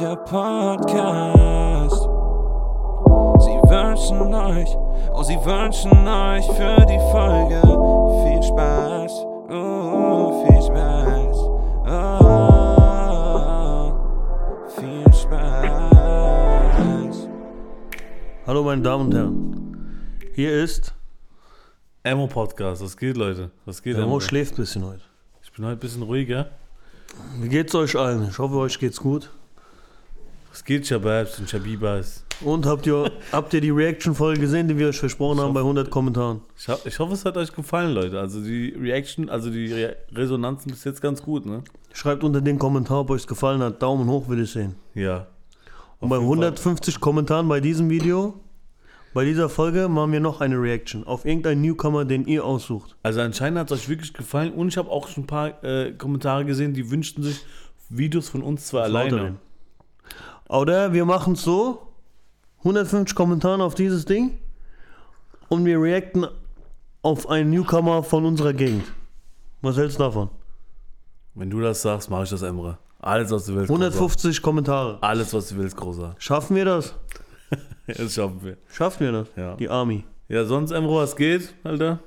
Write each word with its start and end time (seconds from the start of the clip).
der 0.00 0.16
Podcast. 0.16 2.00
Sie 3.44 3.56
wünschen 3.68 4.32
euch, 4.34 4.74
oh, 5.12 5.22
sie 5.22 5.36
wünschen 5.36 6.08
euch 6.08 6.46
für 6.56 6.86
die 6.86 6.98
Folge 7.12 7.60
viel 8.24 8.42
Spaß. 8.42 9.12
Oh, 9.50 10.46
viel 10.46 10.62
Spaß. 10.62 11.36
Oh, 11.86 13.92
viel 14.80 15.12
Spaß. 15.12 17.28
Hallo 18.46 18.62
meine 18.62 18.80
Damen 18.80 19.04
und 19.06 19.14
Herren. 19.14 20.16
Hier 20.34 20.62
ist. 20.62 20.94
Emo 22.04 22.26
Podcast, 22.26 22.82
was 22.82 22.96
geht, 22.96 23.18
Leute? 23.18 23.50
Was 23.66 23.82
geht, 23.82 23.98
Emo? 23.98 24.18
schläft 24.18 24.54
ein 24.54 24.62
bisschen 24.62 24.86
heute. 24.86 25.02
Ich 25.42 25.52
bin 25.52 25.66
heute 25.66 25.76
ein 25.76 25.80
bisschen 25.80 26.04
ruhiger. 26.04 26.46
Wie 27.38 27.50
geht's 27.50 27.74
euch 27.74 27.96
allen? 27.96 28.28
Ich 28.30 28.38
hoffe, 28.38 28.54
euch 28.54 28.78
geht's 28.78 28.98
gut. 28.98 29.30
Was 30.50 30.64
geht, 30.64 30.84
Shababs 30.84 31.38
und 31.38 31.48
Shabibas? 31.48 32.24
Und 32.40 32.66
habt 32.66 32.84
ihr, 32.86 33.12
habt 33.30 33.54
ihr 33.54 33.60
die 33.60 33.70
Reaction-Folge 33.70 34.40
gesehen, 34.40 34.66
die 34.66 34.76
wir 34.76 34.88
euch 34.88 34.98
versprochen 34.98 35.38
haben 35.38 35.54
bei 35.54 35.60
100 35.60 35.88
Kommentaren? 35.90 36.40
Ich, 36.58 36.68
ho 36.68 36.76
ich 36.84 36.98
hoffe, 36.98 37.14
es 37.14 37.24
hat 37.24 37.36
euch 37.36 37.54
gefallen, 37.54 37.94
Leute. 37.94 38.18
Also 38.18 38.40
die 38.40 38.70
Reaction, 38.70 39.28
also 39.28 39.48
die 39.48 39.72
Re 39.72 39.96
Resonanzen 40.12 40.72
bis 40.72 40.82
jetzt 40.82 41.00
ganz 41.00 41.22
gut, 41.22 41.46
ne? 41.46 41.62
Schreibt 41.92 42.24
unter 42.24 42.40
den 42.40 42.58
Kommentar, 42.58 43.00
ob 43.00 43.10
euch 43.10 43.22
gegefallen 43.22 43.62
hat. 43.62 43.80
Daumen 43.80 44.08
hoch 44.08 44.28
will 44.28 44.42
ich 44.42 44.50
sehen. 44.50 44.74
Ja. 44.94 45.28
Und 46.00 46.08
bei 46.08 46.16
jeden 46.16 46.28
Fall. 46.28 46.46
150 46.46 46.98
Kommentaren 46.98 47.46
bei 47.48 47.60
diesem 47.60 47.88
Video, 47.88 48.40
bei 49.14 49.24
dieser 49.24 49.48
Folge, 49.48 49.88
machen 49.88 50.12
wir 50.12 50.20
noch 50.20 50.40
eine 50.40 50.60
Reaction 50.60 51.06
auf 51.06 51.24
irgendeinen 51.24 51.60
Newcomer, 51.60 52.04
den 52.04 52.26
ihr 52.26 52.44
aussucht. 52.44 52.96
Also 53.04 53.20
anscheinend 53.20 53.60
hat 53.60 53.70
es 53.70 53.78
euch 53.78 53.88
wirklich 53.88 54.12
gefallen 54.14 54.52
und 54.52 54.68
ich 54.68 54.78
habe 54.78 54.90
auch 54.90 55.06
schon 55.06 55.24
ein 55.24 55.26
paar 55.28 55.62
äh, 55.62 55.92
Kommentare 55.92 56.44
gesehen, 56.44 56.74
die 56.74 56.90
wünschten 56.90 57.22
sich 57.22 57.40
Videos 57.88 58.28
von 58.28 58.42
uns 58.42 58.66
zwei 58.66 58.88
Lauter 58.88 59.16
alleine. 59.16 59.36
Oder 60.50 60.92
wir 60.92 61.04
machen 61.04 61.34
es 61.34 61.42
so: 61.42 61.92
150 62.58 63.14
Kommentare 63.14 63.62
auf 63.62 63.76
dieses 63.76 64.04
Ding 64.04 64.38
und 65.48 65.64
wir 65.64 65.80
reacten 65.80 66.26
auf 67.02 67.28
einen 67.28 67.50
Newcomer 67.50 68.02
von 68.02 68.24
unserer 68.24 68.52
Gegend. 68.52 68.84
Was 69.62 69.76
hältst 69.76 70.00
du 70.00 70.02
davon? 70.02 70.28
Wenn 71.34 71.50
du 71.50 71.60
das 71.60 71.82
sagst, 71.82 72.10
mache 72.10 72.24
ich 72.24 72.30
das, 72.30 72.42
Emre. 72.42 72.78
Alles, 72.98 73.30
was 73.30 73.46
du 73.46 73.54
willst. 73.54 73.68
Großer. 73.68 73.84
150 73.84 74.42
Kommentare. 74.42 74.98
Alles, 75.00 75.32
was 75.32 75.48
du 75.48 75.56
willst, 75.56 75.76
großer. 75.76 76.16
Schaffen 76.18 76.56
wir 76.56 76.64
das? 76.64 76.94
Das 77.86 78.14
schaffen 78.14 78.40
wir. 78.42 78.56
Schaffen 78.68 79.00
wir 79.00 79.12
das? 79.12 79.28
Ja. 79.34 79.56
Die 79.56 79.68
Army. 79.68 80.04
Ja, 80.28 80.44
sonst, 80.44 80.70
Emre, 80.70 80.94
was 80.94 81.16
geht, 81.16 81.52
Alter? 81.64 81.98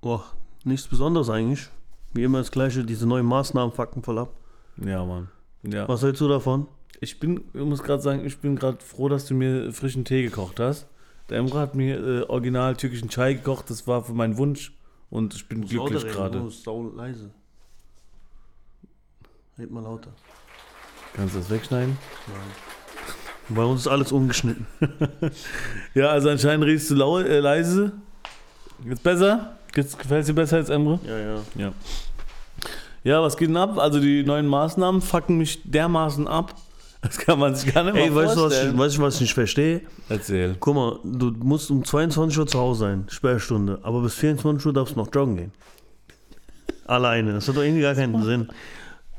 Boah, 0.00 0.24
nichts 0.62 0.86
Besonderes 0.86 1.28
eigentlich. 1.30 1.68
Wie 2.12 2.22
immer 2.22 2.38
das 2.38 2.52
gleiche, 2.52 2.84
diese 2.84 3.06
neuen 3.08 3.26
Maßnahmen 3.26 3.74
fucken 3.74 4.04
voll 4.04 4.20
ab. 4.20 4.28
Ja, 4.76 5.04
Mann. 5.04 5.28
Ja. 5.64 5.88
Was 5.88 6.02
hältst 6.02 6.20
du 6.20 6.28
davon? 6.28 6.68
Ich 7.00 7.20
bin, 7.20 7.44
ich 7.52 7.60
muss 7.60 7.82
gerade 7.82 8.02
sagen, 8.02 8.24
ich 8.24 8.38
bin 8.38 8.56
gerade 8.56 8.78
froh, 8.82 9.08
dass 9.08 9.26
du 9.26 9.34
mir 9.34 9.72
frischen 9.72 10.04
Tee 10.04 10.22
gekocht 10.22 10.60
hast. 10.60 10.86
Der 11.28 11.38
Emre 11.38 11.58
hat 11.58 11.74
mir 11.74 11.98
äh, 11.98 12.22
original 12.22 12.76
türkischen 12.76 13.08
Chai 13.08 13.34
gekocht, 13.34 13.68
das 13.68 13.86
war 13.86 14.04
für 14.04 14.12
meinen 14.12 14.38
Wunsch 14.38 14.72
und 15.10 15.34
ich 15.34 15.48
bin 15.48 15.66
glücklich 15.66 16.06
gerade. 16.06 16.42
Oh, 16.42 16.48
ist 16.48 16.62
sau 16.62 16.90
leise. 16.94 17.30
Red 19.58 19.70
mal 19.70 19.82
lauter. 19.82 20.10
Kannst 21.14 21.34
du 21.34 21.38
das 21.38 21.50
wegschneiden? 21.50 21.96
Bei 23.48 23.64
uns 23.64 23.82
ist 23.82 23.88
alles 23.88 24.12
ungeschnitten. 24.12 24.66
Ja, 25.94 26.10
also 26.10 26.28
anscheinend 26.28 26.66
riechst 26.66 26.90
du 26.90 26.94
lau 26.94 27.18
äh, 27.18 27.40
leise. 27.40 27.92
Jetzt 28.84 29.02
besser? 29.02 29.56
Gefällt 29.72 30.20
es 30.20 30.26
dir 30.26 30.34
besser 30.34 30.56
als 30.56 30.68
Emre? 30.68 31.00
Ja, 31.06 31.18
ja. 31.18 31.40
Ja. 31.54 31.72
Ja, 33.02 33.22
was 33.22 33.36
geht 33.36 33.48
denn 33.48 33.56
ab? 33.56 33.78
Also 33.78 33.98
die 33.98 34.24
neuen 34.24 34.46
Maßnahmen 34.46 35.00
fucken 35.00 35.38
mich 35.38 35.62
dermaßen 35.64 36.28
ab. 36.28 36.54
Das 37.02 37.18
kann 37.18 37.38
man 37.38 37.54
sich 37.54 37.72
gar 37.72 37.84
nicht 37.84 37.96
Ey, 37.96 38.14
weißt 38.14 38.36
du, 38.36 38.42
was 38.42 38.64
ich, 38.64 38.78
weißt 38.78 38.96
du, 38.96 39.02
was 39.02 39.14
ich 39.16 39.20
nicht 39.22 39.34
verstehe? 39.34 39.82
Erzähl. 40.08 40.56
Guck 40.58 40.74
mal, 40.74 40.98
du 41.04 41.30
musst 41.30 41.70
um 41.70 41.84
22 41.84 42.38
Uhr 42.38 42.46
zu 42.46 42.58
Hause 42.58 42.80
sein, 42.80 43.04
Sperrstunde, 43.08 43.78
aber 43.82 44.02
bis 44.02 44.14
24 44.14 44.66
Uhr 44.66 44.72
darfst 44.72 44.96
du 44.96 45.00
noch 45.00 45.14
joggen 45.14 45.36
gehen. 45.36 45.52
Alleine, 46.86 47.32
das 47.34 47.48
hat 47.48 47.56
doch 47.56 47.62
irgendwie 47.62 47.82
gar 47.82 47.94
keinen 47.94 48.22
Sinn. 48.22 48.48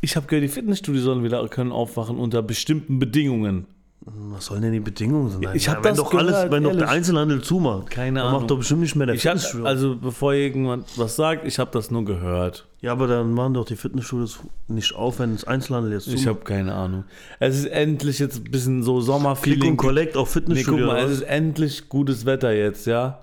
Ich 0.02 0.16
habe 0.16 0.28
gehört, 0.28 0.44
die 0.44 0.50
Fitnessstudios 0.54 1.04
sollen 1.04 1.24
wieder 1.24 1.46
können 1.50 1.72
aufwachen 1.72 2.18
unter 2.18 2.42
bestimmten 2.42 3.00
Bedingungen. 3.00 3.68
Was 4.10 4.46
sollen 4.46 4.62
denn 4.62 4.72
die 4.72 4.80
Bedingungen 4.80 5.30
sein? 5.30 5.42
Ich 5.54 5.68
hab 5.68 5.84
wenn 5.84 5.90
das 5.96 5.98
doch 5.98 6.14
alles, 6.14 6.32
gehört, 6.34 6.52
wenn 6.52 6.64
doch 6.64 6.76
der. 6.76 6.90
Einzelhandel 6.90 7.42
zumacht, 7.42 7.90
Keine 7.90 8.24
Ahnung. 8.24 8.42
macht 8.42 8.52
doch 8.52 8.58
bestimmt 8.58 8.80
nicht 8.82 8.96
mehr 8.96 9.06
der 9.06 9.16
Ich 9.16 9.26
hab, 9.28 9.34
Fitnessstudio. 9.34 9.66
also 9.68 9.96
bevor 9.98 10.34
irgendjemand 10.34 10.86
was 10.98 11.16
sagt, 11.18 11.46
ich 11.46 11.60
habe 11.60 11.72
das 11.74 11.92
nur 11.92 12.06
gehört. 12.06 12.66
ja, 12.80 12.94
aber 12.94 13.08
dann 13.08 13.34
machen 13.34 13.54
doch 13.54 13.66
die 13.66 13.76
Fitnessstudios 13.76 14.40
nicht 14.70 14.96
auf, 14.96 15.20
wenn 15.20 15.34
das 15.34 15.44
Einzelhandel 15.44 15.92
jetzt 15.92 16.08
Ich 16.08 16.22
zumacht. 16.22 16.28
habe 16.28 16.40
keine 16.46 16.74
Ahnung. 16.74 17.04
Es 17.40 17.58
ist 17.58 17.66
endlich 17.66 18.20
jetzt 18.20 18.38
ein 18.38 18.52
bisschen 18.52 18.82
so 18.84 18.94
Click 18.96 19.06
Sommerfeeling. 19.08 19.72
und 19.72 19.78
Collect 19.78 20.16
auf 20.16 20.28
Nee, 20.36 20.42
guck 20.42 20.48
Fitnessstudio. 20.48 20.86
mal, 20.88 21.00
es 21.04 21.12
ist 21.12 21.22
endlich 21.24 21.90
gutes 21.90 22.26
Wetter 22.26 22.54
jetzt, 22.54 22.86
ja. 22.88 23.20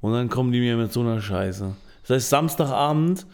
Und 0.00 0.12
dann 0.12 0.28
kommen 0.28 0.50
die 0.50 0.60
mir 0.60 0.76
mit 0.76 0.92
so 0.92 1.00
einer 1.02 1.20
Scheiße. 1.20 1.72
Das 2.02 2.10
heißt, 2.16 2.30
Samstagabend, 2.30 3.26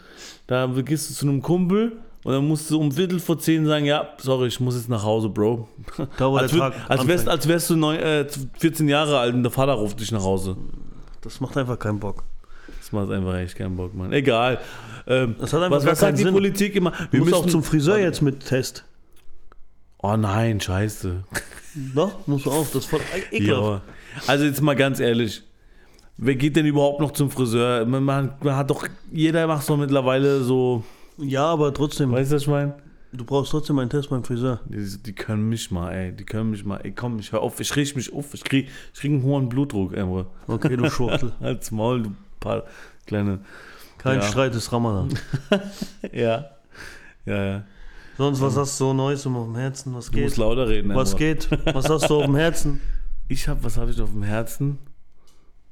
da 0.47 0.67
gehst 0.67 1.09
du 1.11 1.15
zu 1.15 1.27
einem 1.27 1.41
Kumpel 1.43 1.93
und 2.25 2.33
dann 2.33 2.47
musst 2.47 2.71
du 2.71 2.79
um 2.79 2.93
Viertel 2.93 3.19
vor 3.21 3.39
zehn 3.39 3.67
sagen, 3.67 3.85
ja, 3.85 4.09
sorry, 4.19 4.49
ich 4.49 4.61
muss 4.61 4.77
jetzt 4.77 4.89
nach 4.89 5.03
Hause, 5.03 5.29
Bro. 5.29 5.69
Da, 6.19 6.33
als, 6.33 6.53
würd, 6.53 6.73
als, 6.89 7.07
wärst, 7.07 7.29
als 7.29 7.49
wärst 7.49 7.71
du 7.71 7.77
neun, 7.77 7.99
äh, 7.99 8.27
14 8.59 8.89
Jahre 8.89 9.19
alt 9.19 9.35
und 9.35 9.43
der 9.43 9.53
Vater 9.53 9.73
ruft 9.73 10.01
dich 10.01 10.13
nach 10.13 10.23
Hause. 10.23 10.57
das 11.21 11.41
macht 11.41 11.57
einfach 11.57 11.79
keinen 11.79 11.99
Bock. 12.01 12.25
Das 12.79 12.93
macht 12.93 13.11
einfach 13.11 13.35
echt 13.37 13.57
keinen 13.57 13.77
Bock, 13.77 13.95
Mann. 13.95 14.13
Egal. 14.13 14.59
Ähm, 15.07 15.37
Das 15.39 15.53
hat 15.53 15.63
einfach 15.63 15.79
was 15.79 15.87
was 15.87 15.99
sagt 15.99 16.11
keinen 16.11 16.17
die 16.17 16.23
Sinn. 16.25 16.33
Politik 16.33 16.77
immer? 16.77 16.93
Du 17.11 17.19
musst 17.19 17.35
auch 17.35 17.47
zum 17.47 17.63
Friseur 17.63 17.99
jetzt 17.99 18.23
mit 18.23 18.45
Test. 18.47 18.85
Oh 19.99 20.17
nein, 20.17 20.61
scheiße. 20.61 21.25
Doch, 21.95 22.27
musst 22.27 22.47
du 22.47 22.51
auch. 22.51 22.67
Das 22.67 22.77
ist 22.85 22.87
voll 22.87 23.01
e- 23.31 23.37
ekelhaft. 23.37 23.83
Ja. 24.17 24.23
Also 24.27 24.45
jetzt 24.45 24.61
mal 24.61 24.75
ganz 24.77 25.01
ehrlich. 25.01 25.43
Wer 26.19 26.35
geht 26.37 26.55
denn 26.57 26.67
überhaupt 26.67 27.01
noch 27.01 27.13
zum 27.13 27.31
Friseur? 27.31 27.85
Man, 27.87 28.05
man, 28.05 28.35
man 28.43 28.57
hat 28.57 28.69
doch, 28.71 28.87
jeder 29.11 29.47
macht 29.47 29.69
doch 29.69 29.77
mittlerweile 29.77 30.43
so, 30.43 30.85
Ja, 31.19 31.47
aber 31.47 31.73
trotzdem, 31.75 32.11
weißt 32.13 32.31
du, 32.33 32.37
was 32.37 32.43
ich 32.43 32.49
meine? 32.49 32.75
du 33.15 33.25
brauchst 33.27 33.51
trotzdem 33.51 33.79
einen 33.79 33.91
Test 33.91 34.09
beim 34.09 34.25
Friseur. 34.25 34.61
Die, 34.65 34.97
die 35.03 35.13
können 35.13 35.47
mich 35.49 35.71
mal, 35.71 35.93
ey, 35.93 36.13
die 36.13 36.25
können 36.25 36.51
mich 36.51 36.65
mal, 36.65 36.79
ey, 36.79 36.93
komm, 36.93 37.19
ich 37.19 37.31
hör 37.33 37.43
auf, 37.43 37.61
ich 37.61 37.77
riech 37.77 37.95
mich 37.95 38.11
auf, 38.13 38.33
ich 38.33 38.43
krieg, 38.43 38.69
ich 38.95 39.01
krieg 39.01 39.11
einen 39.13 39.23
hohen 39.23 39.51
Blutdruck, 39.51 39.93
Emre. 39.93 40.27
Okay, 40.47 40.77
du 40.77 40.89
Schurtel. 40.89 41.33
Als 41.41 41.71
Maul, 41.71 42.05
du 42.05 42.13
paar 42.41 42.65
kleine, 43.07 43.41
Kein 43.99 44.21
Ja. 44.21 44.23
Streit 44.27 44.55
ist 44.55 44.73
Ramadan. 44.73 45.11
ja, 46.13 46.47
ja, 47.27 47.45
ja. 47.45 47.65
Sonst, 48.17 48.41
was 48.41 48.57
hast 48.57 48.81
du 48.81 48.85
so 48.87 48.93
Neues 48.95 49.27
auf 49.27 49.45
dem 49.45 49.57
Herzen? 49.57 49.95
Was 49.95 50.11
Du 50.11 50.19
musst 50.19 50.35
geht? 50.35 50.37
lauter 50.39 50.69
reden, 50.69 50.95
Was 50.95 51.13
Emre. 51.13 51.19
geht? 51.19 51.49
Was 51.75 51.89
hast 51.91 52.09
du 52.09 52.17
auf 52.17 52.25
dem 52.27 52.37
Herzen? 52.37 52.81
Ich 53.29 53.49
hab, 53.49 53.65
was 53.65 53.79
habe 53.79 53.91
ich 53.91 53.99
auf 54.01 54.11
dem 54.11 54.25
Herzen? 54.25 54.79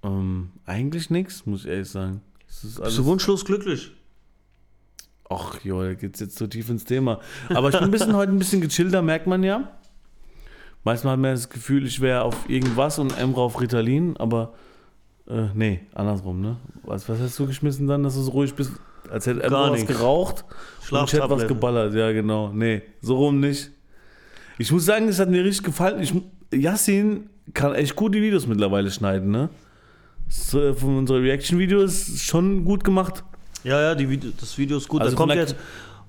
Ähm, 0.03 0.51
eigentlich 0.65 1.11
nichts, 1.11 1.45
muss 1.45 1.65
ich 1.65 1.71
ehrlich 1.71 1.89
sagen. 1.91 2.23
Bist 2.47 2.97
du 2.99 3.05
wunschlos 3.05 3.45
glücklich? 3.45 3.93
Ach, 5.33 5.61
jo, 5.63 5.81
da 5.83 5.95
geht's 5.95 6.19
jetzt 6.19 6.37
so 6.37 6.49
tief 6.49 6.69
ins 6.71 6.85
Thema. 6.85 7.21
Aber 7.51 7.69
ich 7.69 7.75
bin 7.77 7.85
ein 7.85 7.91
bisschen 7.91 8.17
heute 8.17 8.33
ein 8.33 8.39
bisschen 8.39 8.61
gechillter, 8.61 9.01
merkt 9.01 9.29
man 9.29 9.45
ja. 9.45 9.71
Manchmal 10.83 11.13
hat 11.13 11.21
man 11.21 11.31
das 11.33 11.49
Gefühl, 11.49 11.87
ich 11.87 12.01
wäre 12.01 12.23
auf 12.23 12.49
irgendwas 12.49 12.99
und 12.99 13.17
Emre 13.17 13.41
auf 13.41 13.61
Ritalin, 13.61 14.17
aber 14.17 14.55
äh, 15.29 15.49
nee, 15.55 15.81
andersrum, 15.95 16.41
ne? 16.41 16.57
Was, 16.83 17.09
was 17.09 17.21
hast 17.21 17.39
du 17.39 17.47
geschmissen 17.47 17.87
dann, 17.87 18.03
dass 18.03 18.15
du 18.15 18.23
so 18.23 18.33
ruhig 18.33 18.55
bist? 18.55 18.73
Als 19.09 19.27
hätte 19.27 19.43
Emre 19.43 19.51
Gar 19.51 19.73
was 19.73 19.87
geraucht 19.87 20.45
und 20.91 21.05
ich 21.05 21.13
hätte 21.13 21.31
was 21.31 21.47
geballert. 21.47 21.95
Ja, 21.95 22.11
genau. 22.11 22.51
Nee, 22.53 22.83
so 23.01 23.17
rum 23.17 23.39
nicht. 23.39 23.71
Ich 24.59 24.73
muss 24.73 24.85
sagen, 24.85 25.07
es 25.09 25.21
hat 25.21 25.31
mir 25.31 25.45
richtig 25.45 25.65
gefallen. 25.65 26.03
Ich, 26.03 26.13
Yassin 26.53 27.31
kann 27.55 27.75
echt 27.75 27.95
gut 27.95 28.15
die 28.15 28.23
Videos 28.23 28.47
mittlerweile 28.49 28.91
schneiden, 28.91 29.31
ne? 29.31 29.49
So, 30.29 30.75
von 30.75 30.99
unseren 30.99 31.23
Reaction-Videos 31.23 32.21
schon 32.21 32.65
gut 32.65 32.85
gemacht. 32.85 33.25
Ja, 33.65 33.81
ja, 33.81 33.99
Video, 33.99 34.31
das 34.39 34.57
Video 34.57 34.77
ist 34.79 34.89
gut. 34.89 35.03
Also 35.03 35.13
da 35.13 35.17
kommt 35.17 35.35
jetzt 35.35 35.57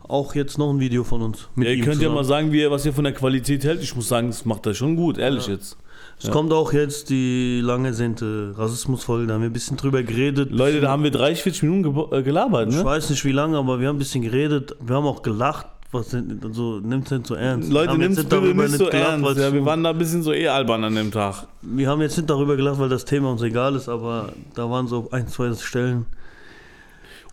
auch 0.08 0.36
jetzt 0.36 0.58
noch 0.58 0.70
ein 0.70 0.80
Video 0.80 1.04
von 1.04 1.22
uns. 1.22 1.48
Mit 1.56 1.68
Ja, 1.68 1.74
ihr 1.74 1.84
könnt 1.84 1.96
ja 1.96 2.02
zusammen. 2.02 2.16
mal 2.16 2.24
sagen, 2.24 2.52
wie 2.52 2.70
was 2.70 2.86
ihr 2.86 2.94
von 2.94 3.04
der 3.04 3.14
Qualität 3.14 3.64
hält. 3.64 3.82
Ich 3.82 3.96
muss 3.96 4.08
sagen, 4.08 4.28
das 4.28 4.46
macht 4.46 4.66
er 4.66 4.74
schon 4.74 4.96
gut, 4.96 5.18
ehrlich 5.18 5.48
jetzt. 5.48 5.78
Es 6.24 6.30
kommt 6.30 6.54
auch 6.54 6.72
jetzt 6.72 7.10
die 7.10 7.62
lange 7.64 7.90
ersehnte 7.90 8.54
Rassismusfolge. 8.56 9.26
Da 9.28 9.34
haben 9.34 9.42
wir 9.42 9.50
ein 9.50 9.54
bisschen 9.54 9.78
drüber 9.78 10.04
geredet. 10.04 10.52
Leute, 10.52 10.80
da 10.80 10.90
haben 10.90 11.04
wir 11.04 11.10
30, 11.10 11.42
40 11.42 11.64
Minuten 11.64 12.16
äh, 12.16 12.22
gelabert, 12.22 12.70
Ich 12.70 12.76
ne? 12.76 12.86
weiß 12.86 13.10
nicht 13.10 13.26
wie 13.26 13.32
lange, 13.32 13.58
aber 13.58 13.80
wir 13.80 13.88
haben 13.88 13.96
ein 13.96 14.00
bisschen 14.00 14.22
geredet. 14.22 14.76
Wir 14.80 14.96
haben 14.98 15.06
auch 15.06 15.24
gelacht. 15.24 15.66
Was 15.94 16.14
also, 16.14 16.80
nimmt 16.80 17.06
es 17.06 17.12
nicht 17.12 17.28
so 17.28 17.36
ernst. 17.36 17.70
Leute, 17.70 17.98
nimm's 17.98 18.16
jetzt 18.16 18.30
bitte 18.30 18.42
darüber 18.42 18.64
nicht 18.64 18.78
so 18.78 18.86
gelacht, 18.86 19.10
ernst. 19.10 19.38
Ja, 19.38 19.52
wir 19.52 19.66
waren 19.66 19.84
da 19.84 19.90
ein 19.90 19.98
bisschen 19.98 20.24
so 20.24 20.32
eh 20.32 20.48
albern 20.48 20.86
an 20.86 20.96
dem 20.96 21.12
Tag. 21.12 21.48
wir 21.62 21.90
haben 21.90 22.00
jetzt 22.00 22.16
nicht 22.16 22.30
darüber 22.30 22.56
gelacht, 22.56 22.80
weil 22.80 22.88
das 22.88 23.04
Thema 23.04 23.30
uns 23.30 23.42
egal 23.42 23.76
ist, 23.76 23.90
aber 23.90 24.32
da 24.56 24.70
waren 24.70 24.88
so 24.88 25.10
ein, 25.12 25.28
zwei 25.28 25.54
Stellen. 25.54 26.06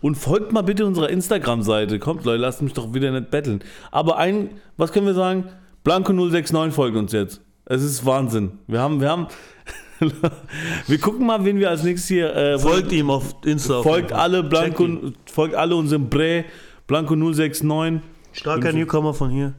Und 0.00 0.14
folgt 0.16 0.52
mal 0.52 0.62
bitte 0.62 0.86
unserer 0.86 1.10
Instagram-Seite. 1.10 1.98
Kommt, 1.98 2.24
Leute, 2.24 2.40
lasst 2.40 2.62
mich 2.62 2.72
doch 2.72 2.94
wieder 2.94 3.10
nicht 3.10 3.30
betteln. 3.30 3.60
Aber 3.90 4.16
ein, 4.16 4.50
was 4.76 4.92
können 4.92 5.06
wir 5.06 5.14
sagen? 5.14 5.44
Blanco069 5.84 6.70
folgt 6.70 6.96
uns 6.96 7.12
jetzt. 7.12 7.40
Es 7.64 7.82
ist 7.82 8.06
Wahnsinn. 8.06 8.58
Wir 8.66 8.80
haben, 8.80 9.00
wir 9.00 9.10
haben, 9.10 9.26
wir 10.86 10.98
gucken 10.98 11.26
mal, 11.26 11.44
wen 11.44 11.58
wir 11.58 11.70
als 11.70 11.82
nächstes 11.82 12.08
hier 12.08 12.34
äh, 12.34 12.58
Folgt 12.58 12.92
ihm 12.92 13.10
auf 13.10 13.34
Insta. 13.44 13.82
Folgt 13.82 14.12
alle 14.12 14.42
Blanco, 14.42 14.86
folgt 15.26 15.54
alle 15.54 15.74
unserem 15.76 16.08
Bre, 16.08 16.44
Blanco069. 16.88 18.00
Starker 18.32 18.72
Newcomer 18.72 19.14
von 19.14 19.30
hier. 19.30 19.54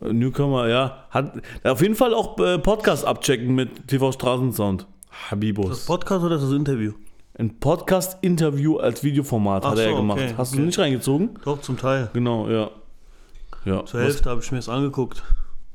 Newcomer, 0.00 0.68
ja. 0.68 1.04
Hat 1.10 1.42
auf 1.64 1.82
jeden 1.82 1.94
Fall 1.94 2.14
auch 2.14 2.38
äh, 2.38 2.58
Podcast 2.58 3.04
abchecken 3.04 3.54
mit 3.54 3.88
TV 3.88 4.12
Straßensound. 4.12 4.86
Das 5.10 5.30
Habibos. 5.30 5.84
Podcast 5.86 6.24
oder 6.24 6.38
das 6.38 6.52
Interview? 6.52 6.92
Ein 7.40 7.58
Podcast-Interview 7.58 8.76
als 8.76 9.02
Videoformat 9.02 9.64
Ach 9.64 9.70
hat 9.70 9.78
er 9.78 9.92
so, 9.92 9.96
gemacht. 9.96 10.20
okay, 10.20 10.34
Hast 10.36 10.52
du 10.52 10.58
okay. 10.58 10.66
nicht 10.66 10.78
reingezogen? 10.78 11.30
Doch, 11.42 11.58
zum 11.62 11.78
Teil. 11.78 12.10
Genau, 12.12 12.46
ja. 12.50 12.70
Ja. 13.64 13.82
Zur 13.86 14.00
was, 14.00 14.08
Hälfte 14.08 14.28
habe 14.28 14.42
ich 14.42 14.52
mir 14.52 14.58
das 14.58 14.68
angeguegt. 14.68 15.22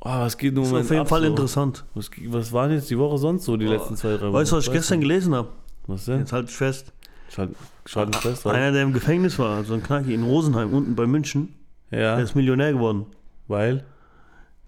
ah, 0.02 0.22
was 0.22 0.38
geht 0.38 0.54
nun 0.54 0.64
Ist 0.66 0.74
auf 0.74 0.92
jeden 0.92 1.08
Fall 1.08 1.24
interessant. 1.24 1.84
Was, 1.96 2.12
was 2.28 2.54
waren 2.54 2.72
jetzt 2.72 2.92
die 2.92 3.00
Woche 3.00 3.18
sonst 3.18 3.46
so, 3.46 3.58
die 3.58 3.66
letzten 3.66 3.96
zwei, 3.96 4.10
drei 4.10 4.28
Wochen? 4.28 4.34
Weißt 4.34 4.52
du, 4.52 4.58
was 4.58 4.68
ich 4.68 4.74
gestern 4.74 5.00
gelesen 5.02 5.34
habe? 5.34 5.48
Was 5.88 6.06
denn? 6.06 6.20
Jetzt 6.20 6.34
halte 6.34 6.52
ich 6.52 6.56
fest. 6.56 6.94
Schalt, 7.30 7.56
schalten 7.88 8.14
fest, 8.14 8.46
was? 8.46 8.54
Einer, 8.54 8.72
der 8.72 8.84
im 8.84 8.94
Gefängnis 8.94 9.40
war, 9.40 9.64
so 9.64 9.74
ein 9.74 9.82
Knacki 9.82 10.14
in 10.14 10.22
Rosenheim, 10.22 10.72
unten 10.72 10.96
bei 10.96 11.08
München, 11.08 11.56
der 11.90 12.00
Ja, 12.00 12.20
ist 12.20 12.36
Millionär 12.36 12.74
geworden. 12.74 13.08
weil? 13.48 13.84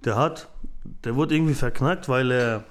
Der 0.04 0.16
hat, 0.16 0.48
der 1.04 1.16
wurde 1.16 1.36
irgendwie 1.36 1.54
verknackt, 1.54 2.10
weil 2.10 2.32
er 2.32 2.64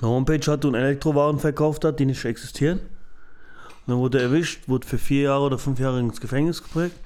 eine 0.00 0.08
Homepage 0.08 0.48
hatte 0.48 0.68
und 0.68 0.76
Elektrowaren 0.76 1.40
verkauft 1.40 1.84
hat, 1.84 1.98
die 1.98 2.06
nicht 2.06 2.24
existieren. 2.24 2.78
Dann 3.86 3.98
wurde 3.98 4.18
er 4.18 4.24
erwischt, 4.24 4.68
wurde 4.68 4.86
für 4.86 4.98
vier 4.98 5.22
Jahre 5.22 5.44
oder 5.44 5.58
fünf 5.58 5.78
Jahre 5.78 6.00
ins 6.00 6.20
Gefängnis 6.20 6.62
geprägt. 6.62 6.96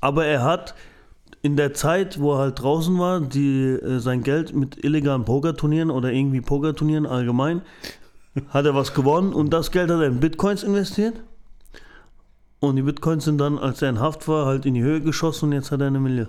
Aber 0.00 0.24
er 0.26 0.42
hat 0.42 0.74
in 1.42 1.56
der 1.56 1.74
Zeit, 1.74 2.20
wo 2.20 2.34
er 2.34 2.38
halt 2.38 2.60
draußen 2.60 2.98
war, 2.98 3.20
die, 3.20 3.64
äh, 3.64 4.00
sein 4.00 4.22
Geld 4.22 4.54
mit 4.54 4.84
illegalen 4.84 5.24
Pokerturnieren 5.24 5.90
oder 5.90 6.12
irgendwie 6.12 6.40
Pokerturnieren 6.40 7.06
allgemein, 7.06 7.62
hat 8.48 8.66
er 8.66 8.74
was 8.74 8.94
gewonnen 8.94 9.32
und 9.32 9.50
das 9.50 9.70
Geld 9.70 9.90
hat 9.90 10.00
er 10.00 10.08
in 10.08 10.20
Bitcoins 10.20 10.62
investiert. 10.62 11.14
Und 12.58 12.76
die 12.76 12.82
Bitcoins 12.82 13.24
sind 13.24 13.38
dann, 13.38 13.58
als 13.58 13.80
er 13.82 13.90
in 13.90 14.00
Haft 14.00 14.26
war, 14.28 14.46
halt 14.46 14.66
in 14.66 14.74
die 14.74 14.82
Höhe 14.82 15.00
geschossen 15.00 15.46
und 15.46 15.52
jetzt 15.52 15.70
hat 15.70 15.80
er 15.80 15.86
eine 15.86 16.00
Million 16.00 16.28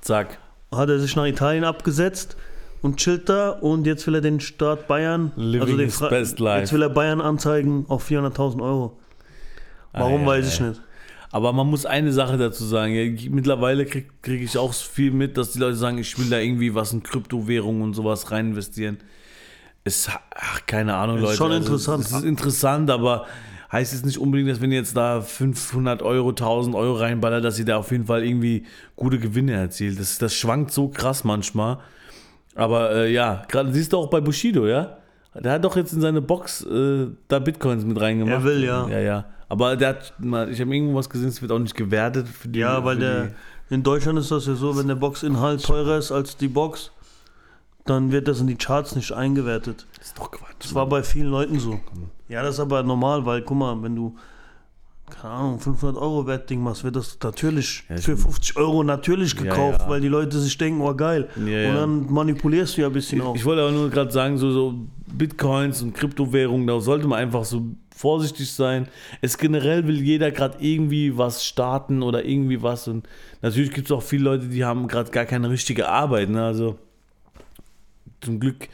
Zack. 0.00 0.38
hat 0.70 0.88
er 0.88 0.98
sich 0.98 1.16
nach 1.16 1.24
Italien 1.24 1.64
abgesetzt 1.64 2.36
und 2.86 2.96
chillt 2.96 3.28
da 3.28 3.50
und 3.50 3.86
jetzt 3.86 4.06
will 4.06 4.14
er 4.14 4.20
den 4.22 4.40
Staat 4.40 4.88
Bayern, 4.88 5.32
Living 5.36 5.60
also 5.62 5.76
den 5.76 5.90
Fra- 5.90 6.08
best 6.08 6.38
life. 6.38 6.60
jetzt 6.60 6.72
will 6.72 6.82
er 6.82 6.88
Bayern 6.90 7.20
anzeigen 7.20 7.84
auf 7.88 8.08
400.000 8.10 8.62
Euro. 8.62 8.96
Warum 9.92 10.20
Ah, 10.20 10.20
ja, 10.20 10.26
weiß 10.26 10.48
ich 10.54 10.58
ja. 10.60 10.68
nicht. 10.68 10.80
Aber 11.32 11.52
man 11.52 11.66
muss 11.66 11.84
eine 11.84 12.12
Sache 12.12 12.38
dazu 12.38 12.64
sagen. 12.64 13.18
Mittlerweile 13.30 13.84
kriege 13.84 14.06
krieg 14.22 14.40
ich 14.42 14.56
auch 14.56 14.72
viel 14.72 15.10
mit, 15.10 15.36
dass 15.36 15.52
die 15.52 15.58
Leute 15.58 15.76
sagen, 15.76 15.98
ich 15.98 16.18
will 16.18 16.30
da 16.30 16.38
irgendwie 16.38 16.74
was 16.74 16.92
in 16.92 17.02
Kryptowährungen 17.02 17.82
und 17.82 17.94
sowas 17.94 18.30
rein 18.30 18.50
investieren. 18.50 18.98
Ist, 19.84 20.08
ach, 20.34 20.60
keine 20.66 20.94
Ahnung, 20.94 21.16
Ist 21.18 21.22
Leute. 21.22 21.36
schon 21.36 21.52
interessant. 21.52 22.04
Es 22.04 22.12
ist 22.12 22.24
interessant, 22.24 22.90
aber 22.90 23.26
heißt 23.70 23.92
es 23.92 24.04
nicht 24.04 24.18
unbedingt, 24.18 24.48
dass 24.50 24.60
wenn 24.60 24.70
ihr 24.72 24.78
jetzt 24.78 24.96
da 24.96 25.20
500 25.20 26.00
Euro, 26.02 26.30
1000 26.30 26.74
Euro 26.74 26.94
reinballert, 26.96 27.44
dass 27.44 27.58
ihr 27.58 27.64
da 27.64 27.76
auf 27.76 27.90
jeden 27.90 28.06
Fall 28.06 28.24
irgendwie 28.24 28.64
gute 28.94 29.18
Gewinne 29.18 29.52
erzielt. 29.52 29.98
Das, 30.00 30.18
das 30.18 30.34
schwankt 30.34 30.72
so 30.72 30.88
krass 30.88 31.24
manchmal. 31.24 31.78
Aber 32.56 32.90
äh, 32.92 33.12
ja, 33.12 33.42
gerade 33.48 33.72
siehst 33.72 33.92
du 33.92 33.98
auch 33.98 34.08
bei 34.08 34.20
Bushido, 34.20 34.66
ja? 34.66 34.96
Der 35.34 35.52
hat 35.52 35.64
doch 35.64 35.76
jetzt 35.76 35.92
in 35.92 36.00
seine 36.00 36.22
Box 36.22 36.64
äh, 36.64 37.08
da 37.28 37.38
Bitcoins 37.38 37.84
mit 37.84 38.00
reingemacht. 38.00 38.32
Er 38.32 38.44
will, 38.44 38.64
ja. 38.64 38.88
Ja, 38.88 38.98
ja. 39.00 39.24
Aber 39.48 39.76
der 39.76 39.90
hat 39.90 40.14
ich 40.50 40.60
habe 40.60 40.74
irgendwo 40.74 40.94
was 40.94 41.08
gesehen, 41.08 41.28
es 41.28 41.40
wird 41.40 41.52
auch 41.52 41.58
nicht 41.58 41.76
gewertet 41.76 42.26
für 42.26 42.48
die. 42.48 42.60
Ja, 42.60 42.84
weil 42.84 42.98
der 42.98 43.30
in 43.68 43.82
Deutschland 43.82 44.18
ist 44.18 44.30
das 44.30 44.46
ja 44.46 44.54
so, 44.54 44.76
wenn 44.76 44.88
der 44.88 44.94
Boxinhalt 44.94 45.62
teurer 45.62 45.98
ist 45.98 46.10
als 46.10 46.36
die 46.36 46.48
Box, 46.48 46.90
dann 47.84 48.12
wird 48.12 48.28
das 48.28 48.40
in 48.40 48.46
die 48.46 48.56
Charts 48.56 48.96
nicht 48.96 49.12
eingewertet. 49.12 49.86
Die, 49.96 50.00
ist 50.00 50.18
doch 50.18 50.30
Quatsch. 50.30 50.54
Das 50.60 50.74
war 50.74 50.88
bei 50.88 51.02
vielen 51.02 51.30
Leuten 51.30 51.60
so. 51.60 51.80
Ja, 52.28 52.42
das 52.42 52.54
ist 52.54 52.60
aber 52.60 52.82
normal, 52.82 53.26
weil 53.26 53.42
guck 53.42 53.58
mal, 53.58 53.82
wenn 53.82 53.94
du 53.94 54.16
keine 55.10 55.34
Ahnung, 55.34 55.60
500 55.60 55.96
Euro 56.02 56.26
Wertding 56.26 56.60
machst, 56.62 56.82
wird 56.84 56.96
das 56.96 57.16
natürlich 57.22 57.84
Ja, 57.88 57.96
ich- 57.96 58.04
für 58.04 58.16
50 58.16 58.56
Euro 58.56 58.82
natürlich 58.82 59.34
Ja, 59.34 59.42
gekauft, 59.42 59.82
ja. 59.82 59.88
weil 59.88 60.00
die 60.00 60.08
Leute 60.08 60.38
sich 60.40 60.56
denken, 60.58 60.80
oh 60.80 60.94
geil. 60.94 61.28
Ja, 61.36 61.42
Und 61.42 61.48
ja. 61.50 61.74
dann 61.74 62.12
manipulierst 62.12 62.76
du 62.76 62.80
ja 62.82 62.86
ein 62.88 62.92
bisschen 62.92 63.20
auch. 63.20 63.36
Ich 63.36 63.44
wollte 63.44 63.62
aber 63.62 63.70
nur 63.72 63.88
gerade 63.90 64.10
sagen, 64.10 64.36
so, 64.38 64.50
so 64.50 64.74
Bitcoins 65.12 65.82
und 65.82 65.94
Kryptowährungen, 65.94 66.66
da 66.66 66.80
sollte 66.80 67.06
man 67.06 67.18
einfach 67.20 67.44
so 67.44 67.62
vorsichtig 67.94 68.50
sein. 68.52 68.88
Es 69.22 69.38
generell 69.38 69.86
will 69.86 70.02
jeder 70.02 70.30
gerade 70.30 70.58
irgendwie 70.60 71.16
was 71.16 71.44
starten 71.44 72.02
oder 72.02 72.24
irgendwie 72.24 72.62
was. 72.62 72.88
Und 72.88 73.08
natürlich 73.42 73.70
gibt 73.72 73.86
es 73.88 73.92
auch 73.92 74.02
viele 74.02 74.24
Leute, 74.24 74.46
die 74.48 74.64
haben 74.64 74.86
gerade 74.88 75.10
gar 75.12 75.24
keine 75.24 75.48
richtige 75.48 75.88
Arbeit. 75.88 76.28
Ne? 76.28 76.44
Also 76.44 76.78
zum 78.20 78.40
Glück, 78.40 78.68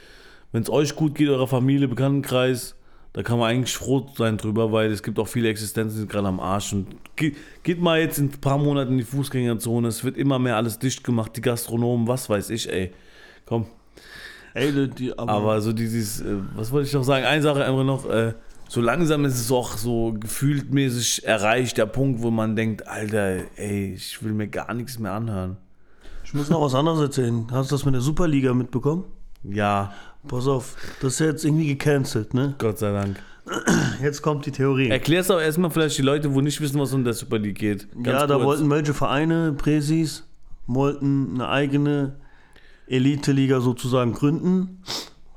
wenn 0.50 0.62
es 0.62 0.70
euch 0.70 0.96
gut 0.96 1.14
geht, 1.14 1.29
eurer 1.29 1.46
Familie, 1.46 1.88
Bekanntenkreis, 1.88 2.75
da 3.14 3.23
kann 3.23 3.38
man 3.38 3.50
eigentlich 3.50 3.76
froh 3.76 4.06
sein 4.17 4.38
drüber, 4.38 4.73
weil 4.73 4.91
es 4.91 5.03
gibt 5.03 5.19
auch 5.19 5.29
viele 5.29 5.49
Existenzen, 5.49 5.94
die 5.97 6.00
sind 6.00 6.11
gerade 6.11 6.29
am 6.29 6.41
Arsch. 6.41 6.73
Und 6.73 6.87
ge 7.17 7.35
geht 7.62 7.81
mal 7.81 8.00
jetzt 8.00 8.19
in 8.19 8.26
ein 8.26 8.41
paar 8.41 8.59
Monaten 8.59 8.93
in 8.93 8.99
die 8.99 9.05
Fußgängerzone, 9.05 9.88
es 9.88 10.03
wird 10.03 10.17
immer 10.17 10.38
mehr 10.38 10.56
alles 10.56 10.79
dicht 10.79 11.05
gemacht, 11.05 11.32
die 11.37 11.41
Gastronomen, 11.43 12.09
was 12.09 12.29
weiß 12.31 12.50
ich, 12.50 12.70
ey. 12.73 12.93
Komm, 13.47 13.67
Ey, 14.55 14.70
die- 14.73 14.88
die, 14.91 15.19
aber, 15.19 15.32
aber 15.32 15.61
so 15.62 15.73
dieses, 15.73 16.20
äh, 16.20 16.37
was 16.55 16.70
wollte 16.73 16.87
ich 16.88 16.94
noch 16.94 17.05
sagen? 17.05 17.25
Eine 17.25 17.43
Sache 17.43 17.64
einfach 17.64 17.85
noch, 17.85 18.09
äh, 18.09 18.35
so 18.69 18.81
langsam 18.81 19.25
ist 19.26 19.38
es 19.41 19.50
auch 19.50 19.76
so 19.76 20.15
gefühltmäßig 20.19 21.26
erreicht, 21.26 21.76
der 21.79 21.87
Punkt, 21.87 22.23
wo 22.23 22.31
man 22.31 22.56
denkt, 22.56 22.87
Alter, 22.87 23.41
ey, 23.56 23.94
ich 23.94 24.23
will 24.23 24.32
mir 24.32 24.49
gar 24.49 24.73
nichts 24.75 24.99
mehr 24.99 25.12
anhören. 25.12 25.56
ich 26.25 26.35
muss 26.35 26.49
noch 26.50 26.62
was 26.62 26.75
anderes 26.75 27.00
erzählen. 27.00 27.47
Hast 27.50 27.70
du 27.70 27.75
das 27.75 27.85
mit 27.85 27.94
der 27.94 28.00
Superliga 28.00 28.55
mitbekommen? 28.55 29.05
Ja, 29.44 29.93
Pass 30.28 30.46
auf, 30.46 30.76
das 31.00 31.14
ist 31.14 31.20
jetzt 31.20 31.44
irgendwie 31.44 31.66
gecancelt, 31.66 32.34
ne? 32.34 32.54
Gott 32.58 32.78
sei 32.78 32.92
Dank. 32.92 33.19
Jetzt 34.00 34.22
kommt 34.22 34.46
die 34.46 34.52
Theorie. 34.52 34.88
Erklär's 34.88 35.30
aber 35.30 35.42
erstmal 35.42 35.70
vielleicht 35.70 35.98
die 35.98 36.02
Leute, 36.02 36.32
wo 36.32 36.40
nicht 36.40 36.60
wissen, 36.60 36.78
was 36.80 36.92
unter 36.92 37.06
der 37.06 37.14
Super 37.14 37.38
League 37.38 37.58
geht. 37.58 37.88
Ganz 37.92 38.06
ja, 38.06 38.26
da 38.26 38.34
kurz. 38.34 38.46
wollten 38.46 38.70
welche 38.70 38.94
Vereine, 38.94 39.52
Präsis, 39.52 40.28
wollten 40.66 41.34
eine 41.34 41.48
eigene 41.48 42.16
Elite-Liga 42.86 43.60
sozusagen 43.60 44.12
gründen 44.12 44.82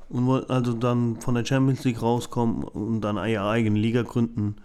und 0.08 0.26
wollten 0.26 0.52
also 0.52 0.72
dann 0.72 1.20
von 1.20 1.34
der 1.34 1.44
Champions 1.44 1.84
League 1.84 2.00
rauskommen 2.00 2.62
und 2.62 3.00
dann 3.00 3.16
ihre 3.16 3.48
eigene 3.48 3.78
Liga 3.78 4.02
gründen. 4.02 4.56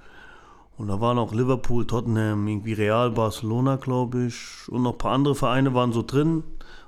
Und 0.77 0.87
da 0.87 0.99
waren 0.99 1.17
auch 1.17 1.33
Liverpool, 1.33 1.85
Tottenham, 1.85 2.47
irgendwie 2.47 2.73
Real, 2.73 3.11
Barcelona, 3.11 3.75
glaube 3.75 4.25
ich, 4.25 4.37
und 4.67 4.83
noch 4.83 4.93
ein 4.93 4.97
paar 4.97 5.13
andere 5.13 5.35
Vereine 5.35 5.73
waren 5.73 5.93
so 5.93 6.03
drin. 6.03 6.43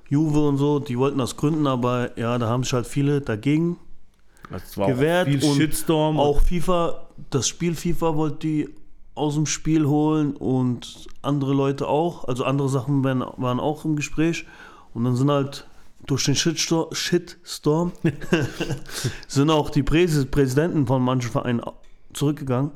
Juve 0.10 0.48
und 0.48 0.58
so, 0.58 0.80
die 0.80 0.98
wollten 0.98 1.18
das 1.18 1.38
gründen, 1.38 1.68
aber 1.68 2.18
ja, 2.18 2.38
da 2.38 2.48
haben 2.48 2.64
sich 2.64 2.74
halt 2.74 2.88
viele 2.88 3.22
dagegen 3.22 3.78
Das 4.52 4.78
war 4.78 4.88
gewährt 4.88 5.28
auch 5.28 5.32
viel 5.32 5.44
und 5.44 5.56
Shitstorm. 5.56 6.20
Auch 6.20 6.42
FIFA, 6.42 7.08
das 7.30 7.48
Spiel 7.48 7.76
FIFA 7.76 8.16
wollte 8.16 8.38
die 8.48 8.70
aus 9.16 9.36
dem 9.36 9.46
Spiel 9.46 9.86
holen 9.86 10.36
und 10.36 11.08
andere 11.22 11.54
Leute 11.54 11.88
auch. 11.88 12.28
Also 12.28 12.44
andere 12.44 12.70
Sachen 12.70 13.04
waren, 13.04 13.24
waren 13.38 13.60
auch 13.60 13.86
im 13.86 13.96
Gespräch. 13.96 14.46
Und 14.94 15.04
dann 15.04 15.16
sind 15.16 15.30
halt 15.30 15.68
durch 16.06 16.26
den 16.26 16.36
Shitstorm, 16.36 16.94
Shitstorm 16.94 17.92
sind 19.28 19.50
auch 19.50 19.70
die 19.70 19.84
Präs 19.84 20.26
Präsidenten 20.26 20.86
von 20.86 21.02
manchen 21.02 21.32
Vereinen 21.32 21.62
zurückgegangen 22.14 22.72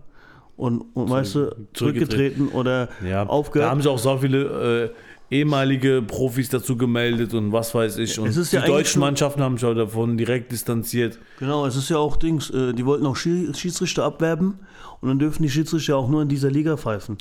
und, 0.56 0.82
und 0.94 1.10
weißt 1.10 1.36
du, 1.36 1.56
zurückgetreten 1.74 2.50
oder 2.50 2.90
ja, 3.04 3.26
da 3.26 3.30
aufgehört. 3.30 3.70
haben 3.70 3.82
sich 3.82 3.90
auch 3.90 4.00
so 4.00 4.18
viele 4.18 4.86
äh, 4.86 4.90
ehemalige 5.30 6.02
Profis 6.02 6.50
dazu 6.50 6.78
gemeldet 6.78 7.34
und 7.34 7.52
was 7.52 7.74
weiß 7.76 7.98
ich. 7.98 8.18
Und 8.20 8.34
ja 8.52 8.62
die 8.62 8.68
deutschen 8.68 9.00
Mannschaften 9.02 9.42
haben 9.42 9.58
sich 9.58 9.66
auch 9.68 9.74
davon 9.74 10.18
direkt 10.18 10.52
distanziert. 10.52 11.20
Genau, 11.40 11.66
es 11.66 11.76
ist 11.76 11.90
ja 11.90 11.98
auch 11.98 12.18
Dings, 12.18 12.50
äh, 12.50 12.74
die 12.74 12.86
wollten 12.86 13.06
auch 13.06 13.16
Schie- 13.16 13.54
Schiedsrichter 13.56 14.06
abwerben 14.06 14.60
und 15.02 15.10
dann 15.10 15.20
dürfen 15.20 15.44
die 15.44 15.50
Schiedsrichter 15.50 15.98
auch 15.98 16.10
nur 16.10 16.22
in 16.22 16.30
dieser 16.30 16.50
Liga 16.50 16.78
pfeifen. 16.78 17.18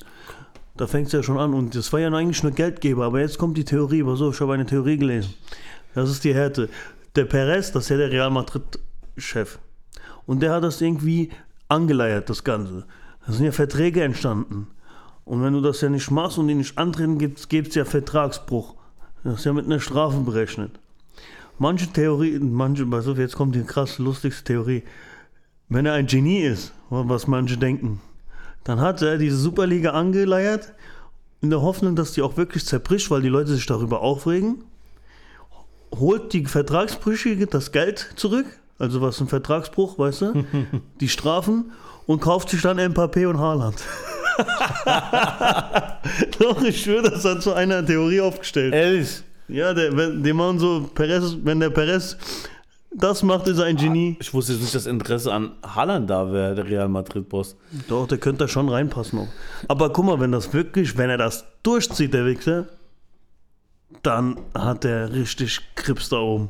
Da 0.77 0.87
fängt 0.87 1.07
es 1.07 1.13
ja 1.13 1.23
schon 1.23 1.37
an 1.37 1.53
und 1.53 1.75
das 1.75 1.91
war 1.91 1.99
ja 1.99 2.11
eigentlich 2.11 2.43
nur 2.43 2.51
Geldgeber, 2.51 3.05
aber 3.05 3.19
jetzt 3.19 3.37
kommt 3.37 3.57
die 3.57 3.65
Theorie, 3.65 4.03
pass 4.03 4.21
auf, 4.21 4.35
ich 4.35 4.41
habe 4.41 4.53
eine 4.53 4.65
Theorie 4.65 4.97
gelesen. 4.97 5.33
Das 5.95 6.09
ist 6.09 6.23
die 6.23 6.33
Härte. 6.33 6.69
Der 7.15 7.25
Perez, 7.25 7.71
das 7.71 7.85
ist 7.85 7.89
ja 7.89 7.97
der 7.97 8.11
Real 8.11 8.29
Madrid-Chef 8.29 9.57
und 10.25 10.41
der 10.41 10.51
hat 10.53 10.63
das 10.63 10.79
irgendwie 10.81 11.29
angeleiert, 11.67 12.29
das 12.29 12.43
Ganze. 12.43 12.85
Da 13.25 13.33
sind 13.33 13.45
ja 13.45 13.51
Verträge 13.51 14.03
entstanden. 14.03 14.67
Und 15.27 15.43
wenn 15.43 15.51
du 15.51 15.59
das 15.59 15.81
ja 15.81 15.89
nicht 15.89 16.09
machst 16.09 16.37
und 16.37 16.47
die 16.47 16.55
nicht 16.55 16.77
antreten, 16.77 17.17
gibt 17.17 17.49
es 17.51 17.75
ja 17.75 17.83
Vertragsbruch. 17.83 18.75
Das 19.25 19.39
ist 19.39 19.45
ja 19.45 19.51
mit 19.51 19.65
einer 19.65 19.81
Strafe 19.81 20.21
berechnet. 20.21 20.71
Manche 21.59 21.87
Theorien, 21.87 22.53
manche, 22.53 22.85
pass 22.85 23.09
auf, 23.09 23.17
jetzt 23.17 23.35
kommt 23.35 23.53
die 23.53 23.63
krass 23.63 23.99
lustigste 23.99 24.45
Theorie. 24.45 24.83
Wenn 25.67 25.85
er 25.85 25.93
ein 25.93 26.07
Genie 26.07 26.39
ist, 26.39 26.71
was 26.89 27.27
manche 27.27 27.57
denken, 27.57 27.99
dann 28.63 28.79
hat 28.79 29.01
er 29.01 29.17
diese 29.17 29.35
Superliga 29.35 29.91
angeleiert, 29.91 30.73
in 31.41 31.49
der 31.49 31.61
Hoffnung, 31.61 31.97
dass 31.97 32.13
die 32.13 32.21
auch 32.21 32.37
wirklich 32.37 32.65
zerbricht, 32.65 33.11
weil 33.11 33.21
die 33.21 33.27
Leute 33.27 33.53
sich 33.53 33.65
darüber 33.65 34.01
aufregen, 34.01 34.63
holt 35.93 36.31
die 36.31 36.45
Vertragsbrüchige 36.45 37.47
das 37.47 37.73
Geld 37.73 38.13
zurück, 38.15 38.45
also 38.79 39.01
was 39.01 39.19
ein 39.19 39.27
Vertragsbruch, 39.27 39.99
weißt 39.99 40.21
du, 40.21 40.45
die 41.01 41.09
Strafen 41.09 41.73
und 42.05 42.21
kauft 42.21 42.49
sich 42.49 42.61
dann 42.61 42.79
Mbappé 42.79 43.27
und 43.27 43.39
Haaland. 43.39 43.83
Doch, 46.39 46.61
ich 46.63 46.81
schwöre, 46.81 47.09
das 47.09 47.25
hat 47.25 47.41
so 47.41 47.53
einer 47.53 47.85
Theorie 47.85 48.21
aufgestellt. 48.21 48.73
Ehrlich? 48.73 49.23
Ja, 49.47 49.73
der, 49.73 49.95
wenn, 49.95 50.23
die 50.23 50.33
machen 50.33 50.59
so, 50.59 50.89
Perez, 50.93 51.35
wenn 51.43 51.59
der 51.59 51.69
Perez 51.69 52.17
das 52.91 53.23
macht, 53.23 53.47
ist 53.47 53.59
er 53.59 53.65
ein 53.65 53.75
Genie. 53.75 54.17
Ich 54.19 54.33
wusste 54.33 54.53
jetzt 54.53 54.61
nicht, 54.61 54.75
dass 54.75 54.85
Interesse 54.85 55.33
an 55.33 55.51
Haaland 55.63 56.09
da 56.09 56.31
wäre, 56.31 56.55
der 56.55 56.65
Real 56.65 56.87
Madrid-Boss. 56.87 57.55
Doch, 57.87 58.07
der 58.07 58.17
könnte 58.17 58.45
da 58.45 58.47
schon 58.47 58.69
reinpassen 58.69 59.19
auch. 59.19 59.27
Aber 59.67 59.91
guck 59.91 60.05
mal, 60.05 60.19
wenn 60.19 60.31
das 60.31 60.53
wirklich, 60.53 60.97
wenn 60.97 61.09
er 61.09 61.17
das 61.17 61.45
durchzieht, 61.63 62.13
der 62.13 62.25
Wichser, 62.25 62.67
dann 64.03 64.39
hat 64.53 64.83
der 64.83 65.13
richtig 65.13 65.61
Krips 65.75 66.09
da 66.09 66.17
oben. 66.17 66.49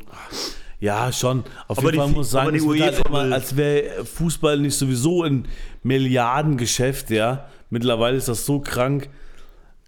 Ja, 0.80 1.12
schon. 1.12 1.44
Auf 1.68 1.80
Aber 1.80 1.88
jeden 1.88 1.98
Fall 2.00 2.08
die- 2.10 2.14
muss 2.16 2.28
ich 2.28 2.32
sagen, 2.32 2.56
es 2.56 2.68
wird 2.68 2.82
halt 2.82 3.08
immer, 3.08 3.34
als 3.34 3.56
wäre 3.58 4.06
Fußball 4.06 4.60
nicht 4.60 4.76
sowieso 4.78 5.24
ein 5.24 5.48
Milliardengeschäft, 5.84 7.10
ja. 7.10 7.48
Mittlerweile 7.70 8.18
ist 8.18 8.28
das 8.28 8.46
so 8.46 8.60
krank. 8.60 9.10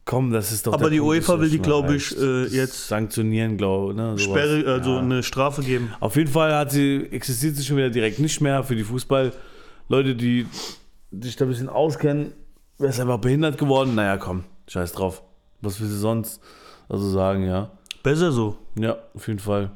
Komm, 0.06 0.32
das 0.32 0.52
ist 0.52 0.66
doch. 0.66 0.74
Aber 0.74 0.90
die 0.90 0.98
Punkt, 0.98 1.12
UEFA 1.12 1.40
will 1.40 1.50
die, 1.50 1.60
glaube 1.60 1.96
ich, 1.96 2.12
reicht. 2.12 2.22
äh, 2.22 2.46
jetzt 2.48 2.88
sanktionieren, 2.88 3.58
glaube 3.58 3.92
ich. 3.92 3.98
Ne, 3.98 4.18
sowas. 4.18 4.24
Sperre, 4.24 4.72
also 4.74 4.92
Ja. 4.96 5.00
eine 5.00 5.22
Strafe 5.24 5.62
geben. 5.62 5.94
Auf 6.00 6.16
jeden 6.16 6.32
Fall 6.32 6.54
hat 6.56 6.72
sie, 6.72 7.08
existiert 7.12 7.56
sie 7.56 7.64
schon 7.64 7.78
wieder 7.78 7.92
direkt 7.92 8.18
nicht 8.20 8.42
mehr 8.42 8.64
für 8.64 8.76
die 8.76 8.84
Fußballleute, 8.84 10.16
die 10.16 10.48
sich 11.12 11.36
da 11.36 11.46
ein 11.46 11.50
bisschen 11.50 11.70
auskennen. 11.70 12.34
Wer 12.80 12.90
ist 12.90 13.00
einfach 13.00 13.20
behindert 13.20 13.58
geworden? 13.60 13.94
Naja, 13.94 14.18
komm, 14.18 14.46
scheiß 14.68 14.94
drauf. 14.94 15.22
Was 15.62 15.80
will 15.80 15.88
sie 15.88 16.00
sonst 16.00 16.42
also 16.88 17.08
sagen, 17.12 17.44
ja? 17.46 17.70
Besser 18.02 18.32
so. 18.32 18.58
Ja, 18.80 18.98
auf 19.14 19.28
jeden 19.28 19.40
Fall. 19.40 19.70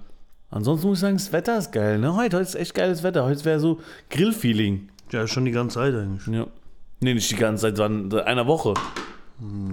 Ansonsten 0.53 0.87
muss 0.87 0.99
ich 0.99 1.01
sagen, 1.01 1.17
das 1.17 1.33
Wetter 1.33 1.57
ist 1.57 1.71
geil. 1.71 1.97
Ne? 1.97 2.15
Heute, 2.15 2.37
heute 2.37 2.47
ist 2.47 2.53
echt 2.55 2.75
geiles 2.75 3.01
Wetter. 3.01 3.25
Heute 3.25 3.43
wäre 3.43 3.59
so 3.59 3.79
Grillfeeling. 4.11 4.89
Ja, 5.11 5.25
schon 5.25 5.45
die 5.45 5.51
ganze 5.51 5.75
Zeit 5.75 5.95
eigentlich. 5.95 6.27
Ja. 6.27 6.45
Nee, 6.99 7.15
nicht 7.15 7.31
die 7.31 7.35
ganze 7.35 7.63
Zeit, 7.63 7.77
sondern 7.77 8.11
seit 8.11 8.27
einer 8.27 8.45
Woche. 8.45 8.75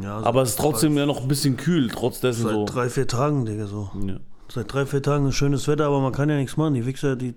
Ja, 0.02 0.20
Aber 0.22 0.40
es 0.40 0.50
ist 0.50 0.58
trotzdem 0.58 0.96
ja 0.96 1.04
noch 1.04 1.20
ein 1.20 1.28
bisschen 1.28 1.58
kühl, 1.58 1.88
trotz 1.88 2.20
dessen 2.20 2.44
seit 2.44 2.52
so. 2.52 2.64
drei, 2.64 2.88
vier 2.88 3.06
Tagen, 3.06 3.44
Digga, 3.44 3.66
so. 3.66 3.90
Ja. 4.06 4.16
Seit 4.48 4.72
drei, 4.72 4.86
vier 4.86 5.02
Tagen 5.02 5.28
ist 5.28 5.34
schönes 5.34 5.68
Wetter, 5.68 5.84
aber 5.84 6.00
man 6.00 6.12
kann 6.12 6.30
ja 6.30 6.36
nichts 6.36 6.56
machen. 6.56 6.72
Die 6.72 6.86
Wichser, 6.86 7.14
die. 7.14 7.34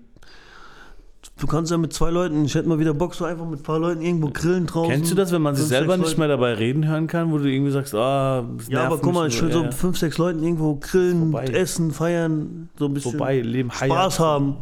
Du 1.38 1.46
kannst 1.46 1.70
ja 1.70 1.78
mit 1.78 1.92
zwei 1.92 2.10
Leuten, 2.10 2.44
ich 2.44 2.54
hätte 2.54 2.68
mal 2.68 2.78
wieder 2.78 2.94
Bock, 2.94 3.14
so 3.14 3.24
einfach 3.24 3.46
mit 3.46 3.60
ein 3.60 3.62
paar 3.62 3.78
Leuten 3.78 4.02
irgendwo 4.02 4.28
grillen 4.28 4.66
draußen. 4.66 4.92
Kennst 4.92 5.10
du 5.10 5.14
das, 5.14 5.32
wenn 5.32 5.42
man 5.42 5.54
sich 5.56 5.66
selber 5.66 5.96
nicht 5.96 6.18
mehr 6.18 6.28
dabei 6.28 6.54
reden 6.54 6.86
hören 6.86 7.06
kann, 7.06 7.32
wo 7.32 7.38
du 7.38 7.50
irgendwie 7.50 7.70
sagst, 7.70 7.94
ah, 7.94 8.44
das 8.56 8.68
Ja, 8.68 8.84
aber 8.84 8.98
guck 8.98 9.14
mal, 9.14 9.28
ich 9.28 9.40
will 9.42 9.50
so 9.50 9.62
mit 9.62 9.72
ja. 9.72 9.76
fünf, 9.76 9.98
sechs 9.98 10.18
Leuten 10.18 10.42
irgendwo 10.42 10.76
grillen, 10.76 11.30
Vorbei. 11.32 11.44
essen, 11.46 11.92
feiern, 11.92 12.68
so 12.78 12.86
ein 12.86 12.94
bisschen 12.94 13.12
Vorbei, 13.12 13.40
Leben 13.40 13.70
Spaß 13.70 14.20
haben. 14.20 14.56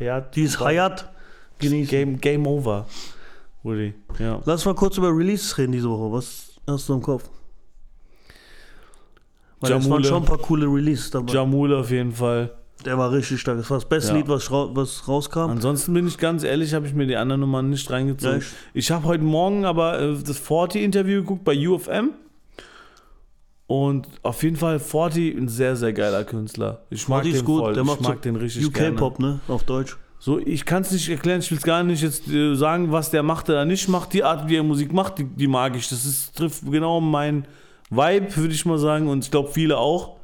Hayat, 0.00 0.34
Dieses 0.36 0.58
Hayat 0.58 1.10
genießen. 1.58 1.90
Game, 1.90 2.20
Game 2.20 2.46
over. 2.46 2.86
Rudi. 3.64 3.94
Ja. 4.18 4.40
Lass 4.44 4.64
mal 4.64 4.74
kurz 4.74 4.96
über 4.96 5.08
Releases 5.08 5.58
reden 5.58 5.72
diese 5.72 5.90
Woche. 5.90 6.12
Was 6.12 6.52
hast 6.66 6.88
du 6.88 6.94
im 6.94 7.02
Kopf? 7.02 7.28
Weil 9.60 9.72
es 9.72 9.78
waren 9.78 9.82
Jamule. 9.82 10.04
schon 10.04 10.22
ein 10.22 10.24
paar 10.26 10.38
coole 10.38 10.66
Releases 10.66 11.10
dabei. 11.10 11.32
Jamule 11.32 11.78
auf 11.78 11.90
jeden 11.90 12.12
Fall. 12.12 12.55
Der 12.84 12.98
war 12.98 13.10
richtig 13.10 13.40
stark. 13.40 13.56
Das 13.58 13.70
war 13.70 13.78
das 13.78 13.88
beste 13.88 14.12
Ja. 14.12 14.18
Lied, 14.18 14.28
was, 14.28 14.50
was 14.50 15.08
rauskam. 15.08 15.50
Ansonsten 15.50 15.92
bin 15.94 16.06
ich 16.06 16.18
ganz 16.18 16.44
ehrlich, 16.44 16.74
habe 16.74 16.86
ich 16.86 16.94
mir 16.94 17.06
die 17.06 17.16
anderen 17.16 17.40
Nummern 17.40 17.70
nicht 17.70 17.90
reingezogen. 17.90 18.40
Ja, 18.40 18.46
ich- 18.74 18.90
habe 18.90 19.04
heute 19.06 19.24
Morgen 19.24 19.64
aber 19.64 19.98
äh, 20.00 20.14
das 20.22 20.38
Forti-Interview 20.38 21.22
geguckt 21.22 21.44
bei 21.44 21.56
UFM. 21.68 22.10
Und 23.66 24.06
auf 24.22 24.42
jeden 24.44 24.56
Fall 24.56 24.78
Forti, 24.78 25.30
ein 25.30 25.48
sehr, 25.48 25.74
sehr 25.74 25.92
geiler 25.92 26.22
Künstler. 26.22 26.82
Ich 26.90 27.08
mag 27.08 27.18
Forti 27.18 27.30
den 27.30 27.36
ist 27.38 27.44
gut. 27.44 27.60
voll. 27.62 27.72
Der 27.74 27.82
ich 27.82 27.88
macht 27.88 28.00
mag 28.02 28.14
so 28.16 28.20
den 28.20 28.36
richtig 28.36 28.72
gerne. 28.72 28.90
UK-Pop, 28.92 29.18
ne? 29.18 29.40
Auf 29.48 29.64
Deutsch. 29.64 29.96
So, 30.18 30.38
ich 30.38 30.64
kann 30.64 30.82
es 30.82 30.92
nicht 30.92 31.08
erklären, 31.08 31.40
ich 31.40 31.50
will 31.50 31.58
es 31.58 31.64
gar 31.64 31.82
nicht 31.82 32.02
jetzt 32.02 32.28
äh, 32.28 32.54
sagen, 32.54 32.92
was 32.92 33.10
der 33.10 33.22
macht 33.22 33.48
oder 33.50 33.64
nicht 33.64 33.88
macht. 33.88 34.12
Die 34.12 34.22
Art, 34.22 34.48
wie 34.48 34.56
er 34.56 34.62
Musik 34.62 34.92
macht, 34.92 35.18
die, 35.18 35.24
die 35.24 35.46
mag 35.48 35.76
ich. 35.76 35.88
Das 35.88 36.04
ist, 36.06 36.36
trifft 36.36 36.62
genau 36.70 37.00
mein 37.00 37.46
Vibe, 37.90 38.34
würde 38.36 38.54
ich 38.54 38.64
mal 38.64 38.78
sagen. 38.78 39.08
Und 39.08 39.24
ich 39.24 39.30
glaube, 39.30 39.50
viele 39.50 39.76
auch. 39.78 40.16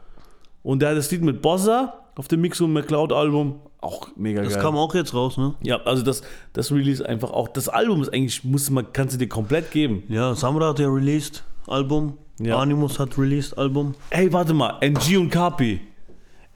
Und 0.63 0.81
der 0.81 0.91
hat 0.91 0.97
das 0.97 1.11
Lied 1.11 1.23
mit 1.23 1.43
Bossa 1.43 1.95
auf 2.17 2.29
dem 2.29 2.41
Mix 2.41 2.61
und 2.61 2.73
McCloud-Album. 2.73 3.61
Auch 3.81 4.09
mega 4.17 4.43
Das 4.43 4.55
geil. 4.55 4.63
kam 4.63 4.77
auch 4.77 4.95
jetzt 4.95 5.13
raus, 5.13 5.37
ne? 5.39 5.55
ja, 5.63 5.81
also 5.83 6.03
das, 6.05 6.23
das 6.53 6.71
Release 6.71 7.05
einfach 7.07 7.31
auch. 7.33 7.49
Das 7.49 7.69
Album 7.69 8.01
ist 8.03 8.11
eigentlich, 8.15 8.45
muss 8.45 8.71
man, 8.71 8.87
kannst 8.93 9.15
du 9.15 9.19
dir 9.19 9.29
komplett 9.29 9.73
geben. 9.73 10.05
Ja, 10.09 10.35
Samra 10.37 10.69
hat 10.69 10.79
ja 10.79 10.89
released, 10.89 11.43
Album. 11.67 12.17
Ja. 12.41 12.59
Animus 12.59 12.99
hat 13.01 13.19
released, 13.19 13.59
Album. 13.59 13.95
Hey, 14.11 14.33
warte 14.33 14.55
mal, 14.55 14.79
NG 14.81 15.17
und 15.17 15.31
Kapi. 15.31 15.81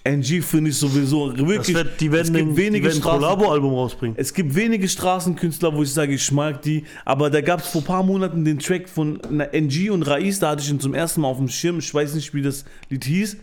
NG 0.04 0.40
finde 0.40 0.70
ich 0.70 0.76
sowieso 0.78 1.30
Das 1.32 1.44
wirklich. 1.48 1.74
wird, 1.76 2.00
die 2.00 2.06
es 2.06 2.12
werden, 2.12 2.32
gibt 2.34 2.48
ein- 2.50 2.56
wenige 2.56 2.88
die 2.88 2.94
werden 2.94 2.98
ein 2.98 3.02
Straßen- 3.02 3.18
Collabo-Album 3.18 3.74
rausbringen. 3.74 4.16
Es 4.20 4.32
gibt 4.32 4.54
wenige 4.54 4.88
Straßenkünstler, 4.88 5.74
wo 5.74 5.82
ich 5.82 5.92
sage, 5.92 6.14
ich 6.14 6.30
mag 6.30 6.62
die, 6.62 6.84
aber 7.04 7.28
da 7.28 7.40
gab 7.40 7.58
es 7.60 7.66
vor 7.66 7.80
ein 7.80 7.84
paar 7.84 8.04
Monaten 8.04 8.44
den 8.44 8.60
Track 8.60 8.88
von 8.88 9.18
NG 9.52 9.90
und 9.90 10.04
Raiz, 10.04 10.38
da 10.38 10.50
hatte 10.50 10.62
ich 10.62 10.70
ihn 10.70 10.78
zum 10.78 10.94
ersten 10.94 11.22
Mal 11.22 11.28
auf 11.28 11.38
dem 11.38 11.48
Schirm, 11.48 11.80
ich 11.80 11.92
weiß 11.92 12.14
nicht, 12.14 12.32
wie 12.34 12.42
das 12.42 12.64
Lied 12.88 13.04
hieß, 13.04 13.36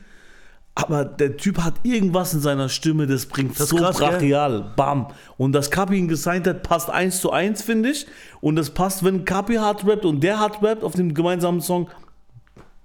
aber 0.76 1.06
der 1.06 1.38
Typ 1.38 1.60
hat 1.60 1.76
irgendwas 1.84 2.34
in 2.34 2.40
seiner 2.40 2.68
Stimme, 2.68 3.06
das 3.06 3.28
bringt 3.28 3.60
Das 3.60 3.70
so 3.70 3.76
krass, 3.78 4.00
gell? 4.00 4.10
brachial, 4.10 4.72
bam. 4.76 5.08
Und 5.38 5.52
das 5.54 5.70
Kapi 5.70 5.96
ihn 5.98 6.08
gesigned 6.08 6.48
hat, 6.48 6.64
passt 6.64 6.90
eins 6.90 7.22
zu 7.22 7.32
eins, 7.32 7.62
finde 7.62 7.90
ich. 7.90 8.08
Und 8.42 8.56
das 8.56 8.72
passt, 8.72 9.04
wenn 9.04 9.24
Kapi 9.24 9.56
hart 9.56 9.86
rappt 9.86 10.04
und 10.06 10.22
der 10.24 10.40
hart 10.40 10.64
rappt 10.64 10.84
auf 10.84 10.94
dem 10.94 11.14
gemeinsamen 11.14 11.62
Song, 11.62 11.90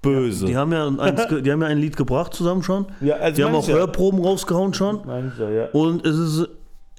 böse. 0.03 0.47
Die 0.47 0.57
haben, 0.57 0.73
ja 0.73 0.87
eins, 0.87 1.27
ge- 1.29 1.43
die 1.43 1.51
haben 1.51 1.63
ja 1.63 1.69
ein 1.69 1.79
Lied 1.79 1.97
gebracht 1.97 2.35
zusammen 2.35 2.63
schon. 2.63 2.87
Ja, 3.01 3.17
also 3.17 3.37
die 3.37 3.45
haben 3.45 3.55
auch 3.55 3.67
ja. 3.67 3.75
Hörproben 3.77 4.21
rausgehauen 4.23 4.75
schon. 4.75 5.01
Ja, 5.39 5.49
ja. 5.51 5.65
Und 5.73 6.07
es 6.07 6.17
ist. 6.17 6.49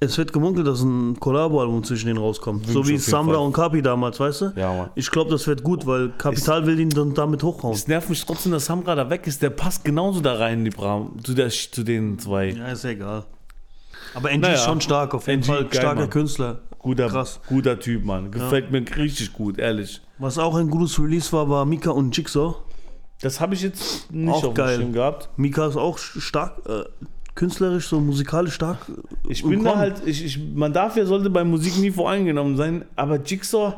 Es 0.02 0.16
wird 0.16 0.32
gemunkelt, 0.32 0.66
dass 0.66 0.80
ein 0.80 1.20
Collabo-Album 1.20 1.84
zwischen 1.84 2.06
denen 2.06 2.18
rauskommt. 2.18 2.66
so 2.66 2.80
ich 2.80 2.88
wie 2.88 2.96
Samra 2.96 3.34
Fall. 3.34 3.42
und 3.44 3.52
Kapi 3.52 3.82
damals, 3.82 4.18
weißt 4.18 4.40
du? 4.40 4.52
Ja, 4.56 4.72
Mann. 4.72 4.90
Ich 4.94 5.10
glaube, 5.10 5.30
das 5.30 5.46
wird 5.46 5.62
gut, 5.62 5.86
weil 5.86 6.08
Kapital 6.16 6.64
will 6.66 6.80
ihn 6.80 6.88
dann 6.88 7.12
damit 7.12 7.42
hochhauen. 7.42 7.74
Es 7.74 7.86
nervt 7.86 8.08
mich 8.08 8.24
trotzdem, 8.24 8.52
dass 8.52 8.64
Samra 8.64 8.94
da 8.94 9.10
weg 9.10 9.26
ist. 9.26 9.42
Der 9.42 9.50
passt 9.50 9.84
genauso 9.84 10.20
da 10.20 10.34
rein, 10.36 10.64
die 10.64 10.70
Bram, 10.70 11.16
zu, 11.22 11.34
der, 11.34 11.50
zu 11.50 11.82
den 11.84 12.18
zwei. 12.18 12.48
Ja, 12.50 12.68
ist 12.68 12.84
egal. 12.86 13.24
Aber 14.14 14.30
NG 14.30 14.40
Naja. 14.40 14.54
ist 14.54 14.64
schon 14.64 14.80
stark, 14.80 15.12
auf 15.14 15.26
jeden 15.28 15.42
NG, 15.42 15.46
Fall. 15.46 15.64
geil, 15.64 15.80
Starker 15.80 16.00
Mann. 16.00 16.10
Künstler. 16.10 16.60
Guter, 16.78 17.08
Krass. 17.08 17.40
guter 17.46 17.78
Typ, 17.78 18.02
Mann. 18.06 18.30
Gefällt 18.30 18.70
mir 18.70 18.82
richtig 18.96 19.34
gut, 19.34 19.58
ehrlich. 19.58 20.00
Was 20.16 20.38
auch 20.38 20.54
ein 20.54 20.70
gutes 20.70 20.98
Release 20.98 21.30
war, 21.32 21.46
war 21.50 21.66
Mika 21.66 21.90
und 21.90 22.16
Jigsaw. 22.16 22.54
Das 23.20 23.38
habe 23.38 23.52
ich 23.54 23.60
jetzt 23.60 24.10
nicht 24.10 24.32
Auch 24.32 24.44
auf 24.44 24.54
geil. 24.54 24.78
dem 24.78 24.80
Schirm 24.84 24.92
gehabt. 24.94 25.28
Mika 25.36 25.66
ist 25.66 25.76
auch 25.76 25.98
stark, 25.98 26.56
äh, 26.66 26.84
künstlerisch, 27.34 27.86
so 27.88 28.00
musikalisch 28.00 28.54
stark. 28.54 28.78
äh, 28.88 29.32
Ich 29.32 29.42
bin 29.42 29.64
da 29.64 29.76
halt, 29.76 30.02
ich, 30.06 30.24
ich, 30.24 30.38
man 30.54 30.72
darf 30.72 30.96
ja, 30.96 31.04
sollte 31.06 31.30
bei 31.30 31.44
Musik 31.44 31.78
nie 31.78 31.90
voreingenommen 31.90 32.56
sein, 32.56 32.84
aber 32.96 33.20
Jigsaw, 33.20 33.74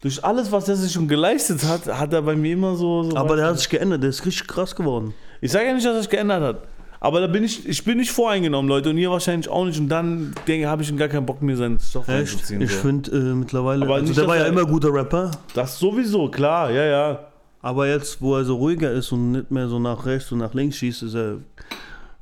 durch 0.00 0.24
alles, 0.24 0.50
was 0.50 0.68
er 0.68 0.76
sich 0.76 0.92
schon 0.92 1.08
geleistet 1.08 1.62
hat, 1.64 1.86
hat 1.86 2.12
er 2.12 2.22
bei 2.22 2.34
mir 2.36 2.54
immer 2.54 2.74
so. 2.76 3.02
so 3.04 3.16
Aber 3.16 3.36
der 3.36 3.46
hat 3.46 3.58
sich 3.58 3.68
geändert, 3.68 4.02
der 4.02 4.10
ist 4.10 4.24
richtig 4.24 4.46
krass 4.46 4.74
geworden. 4.74 5.12
ich 5.40 5.50
sage 5.52 5.66
ja 5.66 5.74
nicht, 5.74 5.84
dass 5.86 5.94
er 5.94 6.00
sich 6.02 6.10
geändert 6.10 6.42
hat. 6.42 6.62
Aber 7.02 7.20
da 7.22 7.26
bin 7.26 7.44
ich, 7.44 7.66
ich 7.66 7.82
bin 7.82 7.96
nicht 7.96 8.10
voreingenommen, 8.10 8.68
Leute, 8.68 8.90
und 8.90 8.98
ihr 8.98 9.10
wahrscheinlich 9.10 9.48
auch 9.48 9.64
nicht. 9.64 9.78
Und 9.80 9.88
dann 9.88 10.34
denke 10.46 10.68
habe 10.68 10.82
ich 10.82 10.94
gar 10.98 11.08
keinen 11.08 11.24
Bock 11.24 11.40
mehr, 11.40 11.56
seinen 11.56 11.78
Stoff 11.80 12.06
Echt? 12.08 12.50
Ich 12.50 12.70
so. 12.72 12.76
finde 12.82 13.10
äh, 13.10 13.34
mittlerweile, 13.34 13.84
Aber 13.86 13.94
also 13.94 14.06
nicht, 14.06 14.18
der 14.18 14.26
war 14.28 14.36
ja 14.36 14.42
er- 14.42 14.48
immer 14.48 14.66
guter 14.66 14.92
Rapper, 14.92 15.30
Das 15.54 15.78
sowieso, 15.78 16.28
klar, 16.28 16.70
ja, 16.70 16.84
ja. 16.84 17.18
aber 17.62 17.88
jetzt, 17.88 18.20
wo 18.20 18.36
er 18.36 18.44
so 18.44 18.56
ruhiger 18.56 18.92
ist 18.92 19.12
und 19.12 19.32
nicht 19.32 19.50
mehr 19.50 19.66
so 19.68 19.78
nach 19.78 20.04
rechts 20.04 20.30
und 20.32 20.38
nach 20.40 20.52
links 20.52 20.76
schießt, 20.76 21.02
ist 21.04 21.14
er, 21.14 21.36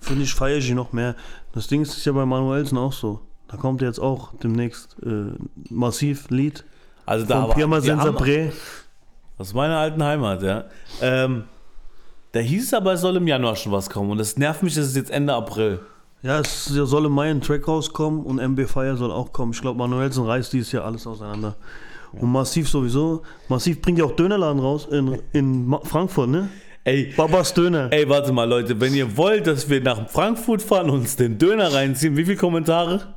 finde 0.00 0.24
ich, 0.24 0.34
feiere 0.34 0.58
ich 0.58 0.70
ihn 0.70 0.76
noch 0.76 0.92
mehr. 0.92 1.14
Das 1.52 1.66
Ding 1.66 1.82
ist, 1.82 2.04
ja 2.04 2.12
bei 2.12 2.24
Manuelsen 2.24 2.78
auch 2.78 2.92
so. 2.92 3.20
Da 3.48 3.56
kommt 3.56 3.80
jetzt 3.82 3.98
auch 3.98 4.34
demnächst 4.42 4.96
äh, 5.02 5.32
massiv 5.70 6.28
Lied 6.30 6.64
Also 7.06 7.24
da 7.24 7.46
von 7.46 7.54
Pirma 7.54 7.78
Sensapré. 7.78 8.52
Aus 9.38 9.54
meiner 9.54 9.78
alten 9.78 10.02
Heimat, 10.02 10.42
ja. 10.42 10.64
Ähm, 11.00 11.44
da 12.32 12.40
hieß 12.40 12.64
es 12.64 12.74
aber, 12.74 12.92
es 12.92 13.00
soll 13.00 13.16
im 13.16 13.26
Januar 13.26 13.56
schon 13.56 13.72
was 13.72 13.88
kommen. 13.88 14.10
Und 14.10 14.18
es 14.20 14.36
nervt 14.36 14.62
mich, 14.62 14.74
dass 14.74 14.86
es 14.86 14.96
jetzt 14.96 15.10
Ende 15.10 15.34
April. 15.34 15.80
Ja, 16.22 16.40
es 16.40 16.64
soll 16.64 17.06
im 17.06 17.12
Mai 17.12 17.30
ein 17.30 17.40
Track 17.40 17.66
rauskommen 17.68 18.24
und 18.24 18.38
MB 18.40 18.66
Fire 18.66 18.96
soll 18.96 19.12
auch 19.12 19.32
kommen. 19.32 19.52
Ich 19.52 19.60
glaube, 19.60 19.78
Manuelsen 19.78 20.24
reißt 20.24 20.52
dieses 20.52 20.72
Jahr 20.72 20.84
alles 20.84 21.06
auseinander. 21.06 21.54
Und 22.12 22.32
Massiv 22.32 22.68
sowieso. 22.68 23.22
Massiv 23.48 23.80
bringt 23.80 23.98
ja 23.98 24.04
auch 24.04 24.16
Dönerladen 24.16 24.60
raus 24.60 24.88
in, 24.90 25.20
in 25.32 25.76
Frankfurt, 25.84 26.28
ne? 26.28 26.48
Ey, 26.84 27.12
Babas 27.16 27.52
Döner. 27.52 27.88
ey, 27.90 28.08
warte 28.08 28.32
mal, 28.32 28.48
Leute, 28.48 28.80
wenn 28.80 28.94
ihr 28.94 29.16
wollt, 29.16 29.46
dass 29.46 29.68
wir 29.68 29.80
nach 29.80 30.08
Frankfurt 30.08 30.62
fahren 30.62 30.88
und 30.90 31.00
uns 31.00 31.16
den 31.16 31.38
Döner 31.38 31.72
reinziehen, 31.72 32.16
wie 32.16 32.24
viele 32.24 32.36
Kommentare? 32.36 33.14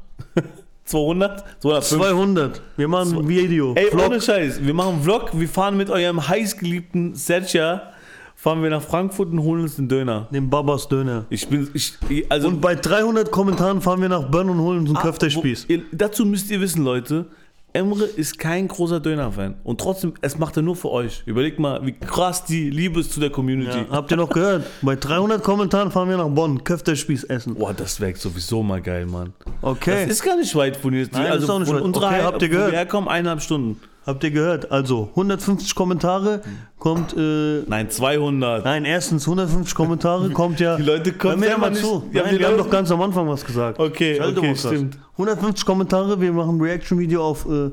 200? 0.86 1.62
250? 1.62 1.98
200. 1.98 2.62
Wir 2.76 2.88
machen 2.88 3.18
ein 3.18 3.28
Video. 3.28 3.74
Ey, 3.76 3.88
Vlog. 3.88 4.08
ohne 4.08 4.22
Scheiß, 4.22 4.66
wir 4.66 4.74
machen 4.74 4.96
einen 4.96 5.04
Vlog, 5.04 5.30
wir 5.34 5.48
fahren 5.48 5.78
mit 5.78 5.90
eurem 5.90 6.28
heißgeliebten 6.28 7.16
Setcher, 7.16 7.94
fahren 8.36 8.62
wir 8.62 8.70
nach 8.70 8.82
Frankfurt 8.82 9.32
und 9.32 9.40
holen 9.42 9.62
uns 9.62 9.78
den 9.78 9.88
Döner. 9.88 10.28
Den 10.32 10.50
Babas 10.50 10.88
Döner. 10.88 11.26
Ich 11.30 11.48
bin, 11.48 11.70
ich, 11.74 11.94
also... 12.30 12.50
Und 12.50 12.60
bei 12.60 12.76
300 12.76 13.32
Kommentaren 13.32 13.82
fahren 13.82 14.02
wir 14.02 14.10
nach 14.10 14.30
Bern 14.30 14.50
und 14.50 14.60
holen 14.60 14.80
uns 14.80 14.90
einen 14.90 14.98
Köftespieß. 14.98 15.70
Wo, 15.70 15.74
ihr, 15.74 15.84
dazu 15.92 16.26
müsst 16.26 16.50
ihr 16.52 16.60
wissen, 16.60 16.84
Leute, 16.84 17.28
Emre 17.74 18.04
ist 18.04 18.38
kein 18.38 18.68
großer 18.68 19.00
Döner-Fan. 19.00 19.56
Und 19.64 19.80
trotzdem, 19.80 20.14
es 20.22 20.38
macht 20.38 20.58
er 20.58 20.64
nur 20.64 20.76
für 20.76 20.90
euch. 20.92 21.24
Überlegt 21.26 21.60
mal, 21.60 21.86
wie 21.86 21.94
krass 21.94 22.44
die 22.44 22.70
Liebe 22.70 23.00
ist 23.00 23.14
zu 23.14 23.20
der 23.20 23.30
Community. 23.30 23.78
Ja, 23.78 23.86
habt 23.90 24.12
ihr 24.12 24.18
noch 24.18 24.30
gehört? 24.30 24.66
Bei 24.82 24.96
300 24.96 25.42
Kommentaren 25.42 25.92
fahren 25.92 26.10
wir 26.10 26.18
nach 26.18 26.28
Bonn. 26.28 26.64
Köftespieß 26.64 27.26
essen. 27.26 27.56
Boah, 27.56 27.74
das 27.74 28.00
wäre 28.02 28.16
sowieso 28.16 28.62
mal 28.62 28.82
geil, 28.82 29.06
Mann. 29.06 29.34
Okay. 29.62 30.04
Das 30.04 30.12
ist 30.18 30.24
gar 30.24 30.36
nicht 30.36 30.54
weit 30.56 30.76
von 30.76 30.94
hier. 30.94 31.08
Nein, 31.12 31.28
also 31.28 31.46
ist 31.46 31.50
auch 31.50 31.60
nicht 31.60 31.68
von 31.68 31.78
weit. 31.78 31.84
unserer 31.84 32.08
Okay, 32.08 32.22
habt 32.24 32.42
ihr 32.42 32.50
gehört? 32.50 32.72
wir 32.72 32.78
herkommen, 32.78 33.10
eineinhalb 33.10 33.42
Stunden. 33.42 33.80
Habt 34.06 34.24
ihr 34.24 34.32
gehört? 34.32 34.72
Also 34.72 35.10
150 35.12 35.76
Kommentare 35.76 36.42
kommt. 36.80 37.16
Äh, 37.16 37.62
Nein, 37.68 37.90
200. 37.90 38.66
nein, 38.66 38.84
erstens 38.86 39.26
150 39.28 39.76
Kommentare 39.76 40.32
kommt 40.32 40.60
ja. 40.60 40.76
Die 40.78 40.84
Leute 40.84 41.14
kommen 41.14 41.40
mir 41.40 41.56
mal 41.58 41.70
nicht- 41.70 41.82
zu. 41.84 42.04
Ja, 42.12 42.24
Nein, 42.24 42.40
wir 42.40 42.48
haben 42.48 42.54
Leute- 42.58 42.64
doch 42.64 42.70
ganz 42.72 42.90
am 42.90 43.02
Anfang 43.02 43.28
was 43.28 43.46
gesagt. 43.46 43.80
Okay, 43.80 44.16
Schalte 44.18 44.40
okay, 44.40 44.56
stimmt. 44.56 44.98
150 45.14 45.66
Kommentare, 45.66 46.20
wir 46.20 46.34
machen 46.34 46.58
ein 46.58 46.62
Reaction-Video 46.62 47.24
auf 47.24 47.46
äh, 47.48 47.70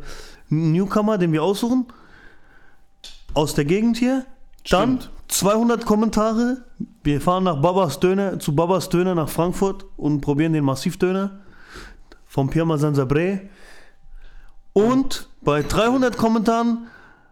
Newcomer, 0.50 1.16
den 1.16 1.32
wir 1.32 1.42
aussuchen. 1.42 1.86
Aus 3.32 3.54
der 3.54 3.64
Gegend 3.64 3.96
hier. 3.96 4.26
Dann 4.70 5.00
Stimmt. 5.00 5.10
200 5.28 5.84
Kommentare 5.86 6.58
Wir 7.04 7.20
fahren 7.22 7.44
nach 7.44 7.56
Babas 7.60 8.00
Döner, 8.00 8.38
zu 8.38 8.54
Babas 8.54 8.88
Döner 8.90 9.14
nach 9.14 9.28
Frankfurt 9.30 9.84
und 9.96 10.20
probieren 10.20 10.52
den 10.52 10.64
Massivdöner 10.64 11.40
vom 12.26 12.50
Pirma 12.50 12.76
Sansabre. 12.76 13.40
Und 14.72 15.28
bei 15.48 15.62
300 15.62 16.18
Kommentaren 16.18 16.88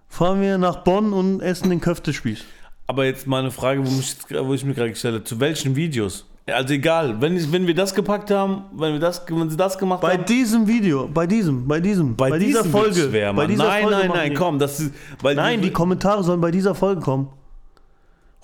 fahren 0.08 0.40
wir 0.40 0.56
nach 0.56 0.76
Bonn 0.84 1.12
und 1.12 1.42
essen 1.42 1.68
den 1.68 1.82
Köftespieß. 1.82 2.44
Aber 2.86 3.04
jetzt 3.04 3.26
mal 3.26 3.40
eine 3.40 3.50
Frage, 3.50 3.84
wo, 3.86 3.90
mich, 3.90 4.16
wo 4.30 4.54
ich 4.54 4.64
mir 4.64 4.72
gerade 4.72 4.88
gestellt 4.88 5.16
habe. 5.16 5.24
Zu 5.24 5.38
welchen 5.38 5.76
Videos? 5.76 6.24
Also 6.46 6.72
egal, 6.72 7.20
wenn, 7.20 7.36
ich- 7.36 7.52
wenn 7.52 7.66
wir 7.66 7.74
das 7.74 7.94
gepackt 7.94 8.30
haben, 8.30 8.64
wenn 8.72 8.94
wir 8.94 9.00
das, 9.00 9.22
wenn 9.28 9.50
sie 9.50 9.56
das 9.58 9.76
gemacht 9.76 10.00
Bei 10.00 10.14
haben. 10.14 10.24
diesem 10.24 10.66
Video, 10.66 11.06
bei 11.12 11.26
diesem, 11.26 11.68
bei 11.68 11.78
diesem, 11.78 12.16
bei, 12.16 12.38
dieser 12.38 12.62
diesem 12.62 12.70
Folge. 12.72 13.08
schwer, 13.10 13.34
bei 13.34 13.46
dieser 13.48 13.64
nein, 13.64 13.82
Folge 13.82 13.98
nein, 13.98 14.08
nein, 14.14 14.30
die- 14.30 14.36
komm, 14.36 14.58
das 14.58 14.80
ist, 14.80 14.92
Nein, 15.22 15.60
die 15.60 15.70
Kommentare 15.72 16.24
sollen 16.24 16.40
bei 16.40 16.50
dieser 16.50 16.74
Folge 16.74 17.02
kommen. 17.02 17.28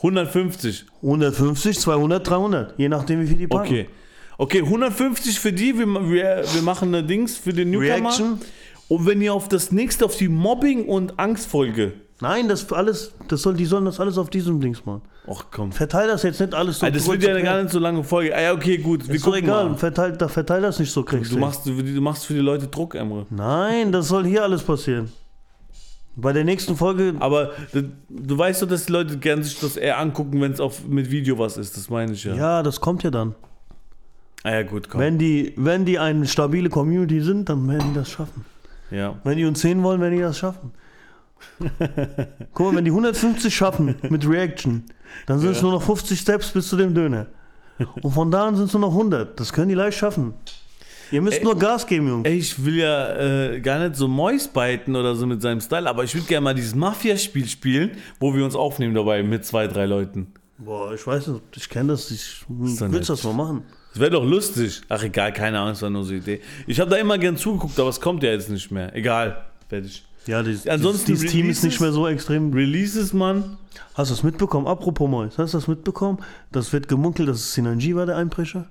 150. 0.03 0.85
150, 1.03 1.79
200, 1.81 2.29
300. 2.29 2.75
Je 2.79 2.89
nachdem, 2.91 3.23
wie 3.23 3.27
viel 3.27 3.39
die 3.39 3.47
packen. 3.47 3.67
Okay. 3.69 3.89
Okay, 4.39 4.63
150 4.63 5.39
für 5.39 5.53
die, 5.53 5.79
wir, 5.79 5.87
wir, 5.87 6.43
wir 6.53 6.63
machen 6.63 6.89
eine 6.89 7.05
Dings 7.05 7.37
für 7.39 7.53
den 7.55 7.71
Newcomer. 7.71 8.09
Reaction. 8.11 8.41
Und 8.93 9.07
wenn 9.07 9.23
ihr 9.23 9.33
auf 9.33 9.49
das 9.49 9.73
nächste, 9.73 10.05
auf 10.05 10.17
die 10.17 10.29
Mobbing- 10.29 10.85
und 10.85 11.19
Angstfolge. 11.19 11.95
Nein, 12.21 12.47
das 12.47 12.71
alles, 12.75 13.15
das 13.27 13.41
soll, 13.41 13.55
die 13.55 13.65
sollen 13.65 13.87
das 13.87 13.99
alles 13.99 14.19
auf 14.19 14.29
diesem 14.29 14.61
Dings 14.61 14.85
machen. 14.85 15.01
Ach 15.27 15.47
komm. 15.51 15.73
Verteil 15.73 16.09
das 16.09 16.23
jetzt 16.25 16.41
nicht 16.41 16.53
alles 16.53 16.79
so. 16.79 16.85
Ah, 16.85 16.91
das 16.91 17.09
wird 17.09 17.23
ja 17.23 17.31
eine 17.31 17.43
gar 17.43 17.63
nicht 17.63 17.73
so 17.73 17.79
lange 17.79 18.05
Folge. 18.05 18.37
Ah 18.37 18.43
ja, 18.43 18.53
okay, 18.53 18.77
gut. 18.77 19.09
Wir 19.09 19.15
Ist 19.15 19.27
doch 19.27 19.35
egal, 19.35 19.71
mal. 19.71 19.79
verteil, 19.79 20.13
da 20.13 20.29
verteil 20.29 20.61
das 20.61 20.79
nicht 20.79 20.93
so 20.93 21.03
kriegst 21.05 21.33
Du 21.33 21.39
machst, 21.39 21.65
du, 21.65 21.83
du 21.83 22.01
machst 22.03 22.27
für 22.27 22.35
die 22.35 22.41
Leute 22.41 22.67
Druck, 22.67 22.95
Emre. 22.95 23.25
Nein, 23.31 23.93
das 23.93 24.09
soll 24.09 24.27
hier 24.27 24.43
alles 24.43 24.63
passieren. 24.63 25.11
Bei 26.15 26.35
der 26.35 26.45
nächsten 26.45 26.77
Folge. 26.77 27.15
Aber 27.19 27.53
du, 27.73 27.91
du 28.11 28.37
weißt 28.37 28.61
doch, 28.61 28.69
dass 28.69 28.85
die 28.85 28.93
Leute 28.93 29.17
gerne 29.17 29.43
sich 29.43 29.59
das 29.59 29.79
eher 29.79 29.99
angucken, 29.99 30.39
wenn 30.43 30.53
es 30.53 30.61
mit 30.87 31.11
Video 31.11 31.39
was 31.39 31.57
ist. 31.57 31.79
Das 31.79 31.89
meine 31.89 32.13
ich 32.13 32.25
ja. 32.25 32.35
Ja, 32.35 32.63
das 32.63 32.79
kommt 32.79 33.05
ja 33.05 33.11
dann. 33.11 33.35
Ah 34.43 34.51
ja, 34.51 34.63
gut, 34.65 34.91
komm. 34.91 35.01
Wenn 35.01 35.17
die, 35.17 35.55
wenn 35.57 35.87
die 35.87 35.99
eine 35.99 36.27
stabile 36.27 36.69
Community 36.69 37.23
sind, 37.23 37.49
dann 37.49 37.67
werden 37.71 37.95
die 37.95 37.95
das 37.99 38.11
schaffen. 38.11 38.52
Ja. 38.93 39.19
Wenn 39.25 39.37
die 39.39 39.45
uns 39.45 39.61
sehen 39.61 39.83
wollen, 39.83 40.01
werden 40.01 40.15
die 40.15 40.21
das 40.23 40.39
schaffen. 40.39 40.73
Guck 42.55 42.67
mal, 42.67 42.77
wenn 42.77 42.85
die 42.85 42.91
150 42.91 43.55
schaffen 43.55 43.97
mit 44.09 44.29
Reaction, 44.29 44.85
dann 45.27 45.39
sind 45.39 45.51
es 45.51 45.57
Ja. 45.59 45.63
nur 45.65 45.73
noch 45.73 45.83
50 45.83 46.19
Steps 46.19 46.51
bis 46.51 46.69
zu 46.69 46.77
dem 46.77 46.95
Döner. 46.95 47.27
Und 48.03 48.13
von 48.13 48.31
da 48.31 48.47
an 48.47 48.57
sind 48.57 48.67
es 48.67 48.73
nur 48.73 48.81
noch 48.83 48.93
100. 48.93 49.39
Das 49.41 49.53
können 49.53 49.69
die 49.69 49.75
leicht 49.75 49.99
schaffen. 49.99 50.35
Ihr 51.11 51.21
müsst 51.21 51.39
Ey, 51.39 51.45
nur 51.45 51.59
Gas 51.59 51.87
geben, 51.87 52.09
Jungs. 52.09 52.27
Ey, 52.29 52.37
ich 52.39 52.65
will 52.65 52.77
ja 52.77 53.17
äh, 53.51 53.61
gar 53.61 53.79
nicht 53.81 53.97
so 53.97 54.09
Mäus 54.09 54.49
biten 54.49 54.97
oder 54.97 55.15
so 55.15 55.27
mit 55.27 55.43
seinem 55.43 55.61
Style, 55.61 55.89
aber 55.89 56.05
ich 56.05 56.15
würde 56.15 56.27
gerne 56.27 56.45
mal 56.45 56.55
dieses 56.55 56.75
Mafia-Spiel 56.75 57.47
spielen, 57.49 57.91
wo 58.19 58.35
wir 58.35 58.45
uns 58.45 58.55
aufnehmen 58.55 58.95
dabei 58.95 59.23
mit 59.23 59.45
zwei, 59.45 59.67
drei 59.67 59.85
Leuten. 59.85 60.33
Boah, 60.59 60.95
ich 60.95 61.07
weiß 61.07 61.27
nicht, 61.27 61.43
ich 61.57 61.69
kenne 61.69 61.89
das. 61.93 62.11
Ich 62.11 62.45
nett. 62.49 63.09
das 63.09 63.25
mal 63.25 63.35
machen. 63.35 63.65
Das 63.93 64.01
wäre 64.01 64.11
doch 64.11 64.25
lustig. 64.25 64.81
Ach 64.89 65.03
egal, 65.03 65.33
keine 65.33 65.59
Ahnung, 65.59 65.73
es 65.73 65.83
war 65.83 65.91
nur 65.91 66.05
so 66.05 66.11
eine 66.11 66.21
Idee. 66.21 66.41
Ich 66.67 66.81
habe 66.81 66.91
da 66.91 66.97
immer 66.97 67.19
gern 67.19 67.37
zugeguckt, 67.37 67.79
aber 67.79 67.91
es 67.91 68.01
kommt 68.01 68.23
ja 68.23 68.31
jetzt 68.31 68.49
nicht 68.49 68.71
mehr. 68.71 68.95
Egal, 68.97 69.45
fertig. 69.69 70.05
Ja, 70.27 70.43
dieses, 70.43 70.67
Ansonsten 70.67 71.07
dieses, 71.07 71.23
dieses 71.23 71.33
Team 71.33 71.51
ist 71.51 71.65
nicht 71.65 71.81
mehr 71.81 71.93
so 71.93 72.07
extrem. 72.07 72.53
Releases, 72.53 73.13
Mann. 73.13 73.59
Hast 73.95 74.11
du 74.11 74.15
das 74.15 74.23
mitbekommen? 74.23 74.67
Apropos 74.67 75.11
Mois, 75.11 75.37
hast 75.37 75.53
du 75.53 75.59
das 75.59 75.69
mitbekommen? 75.69 76.19
Das 76.53 76.73
wird 76.73 76.89
gemunkelt, 76.89 77.29
dass 77.29 77.39
es 77.39 77.55
Sinanji 77.55 77.95
war, 77.95 78.07
der 78.07 78.17
Einbrecher. 78.17 78.71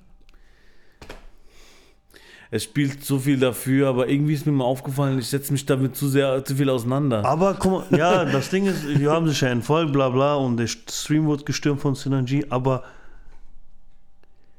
Es 2.53 2.63
spielt 2.63 3.05
so 3.05 3.19
viel 3.19 3.37
dafür, 3.37 3.87
aber 3.87 4.09
irgendwie 4.09 4.33
ist 4.33 4.45
mir 4.45 4.51
mal 4.51 4.65
aufgefallen, 4.65 5.19
ich 5.19 5.27
setze 5.27 5.53
mich 5.53 5.65
damit 5.65 5.95
zu 5.95 6.09
sehr, 6.09 6.43
zu 6.43 6.55
viel 6.55 6.69
auseinander. 6.69 7.23
Aber 7.23 7.53
guck 7.53 7.91
mal, 7.91 7.97
ja, 7.97 8.25
das 8.25 8.49
Ding 8.49 8.65
ist, 8.65 8.83
die 8.83 9.07
haben 9.07 9.27
sich 9.27 9.39
ja 9.39 9.47
entfolgt, 9.47 9.93
bla 9.93 10.09
bla, 10.09 10.35
und 10.35 10.57
der 10.57 10.67
Stream 10.67 11.27
wurde 11.27 11.45
gestürmt 11.45 11.79
von 11.79 11.95
Sinanji, 11.95 12.45
aber 12.49 12.83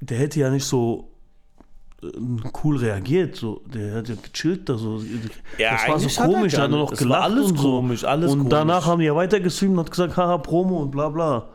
der 0.09 0.19
hätte 0.19 0.41
ja 0.41 0.51
nicht 0.51 0.65
so 0.65 1.09
äh, 2.03 2.07
cool 2.65 2.77
reagiert, 2.79 3.37
so, 3.37 3.63
der 3.73 3.95
hat 3.95 4.09
ja 4.09 4.17
gechillt 4.17 4.69
da 4.69 4.77
so. 4.77 5.01
Ja, 5.59 5.73
das 5.73 5.89
war 5.89 5.99
so 5.99 6.09
er 6.23 6.27
komisch, 6.27 6.53
gar 6.55 6.63
hat 6.63 6.71
nur 6.71 6.81
noch 6.81 6.93
gelacht 6.93 7.23
alles 7.23 7.51
und 7.53 7.59
so. 7.59 7.71
komisch, 7.71 8.05
alles 8.05 8.33
und 8.33 8.39
komisch. 8.41 8.51
danach 8.51 8.87
haben 8.87 8.99
die 9.01 9.07
ja 9.07 9.15
weiter 9.15 9.39
gestreamt 9.41 9.73
und 9.75 9.81
hat 9.85 9.91
gesagt, 9.91 10.17
haha, 10.17 10.39
Promo 10.39 10.79
und 10.83 10.91
bla 10.91 11.09
bla. 11.09 11.49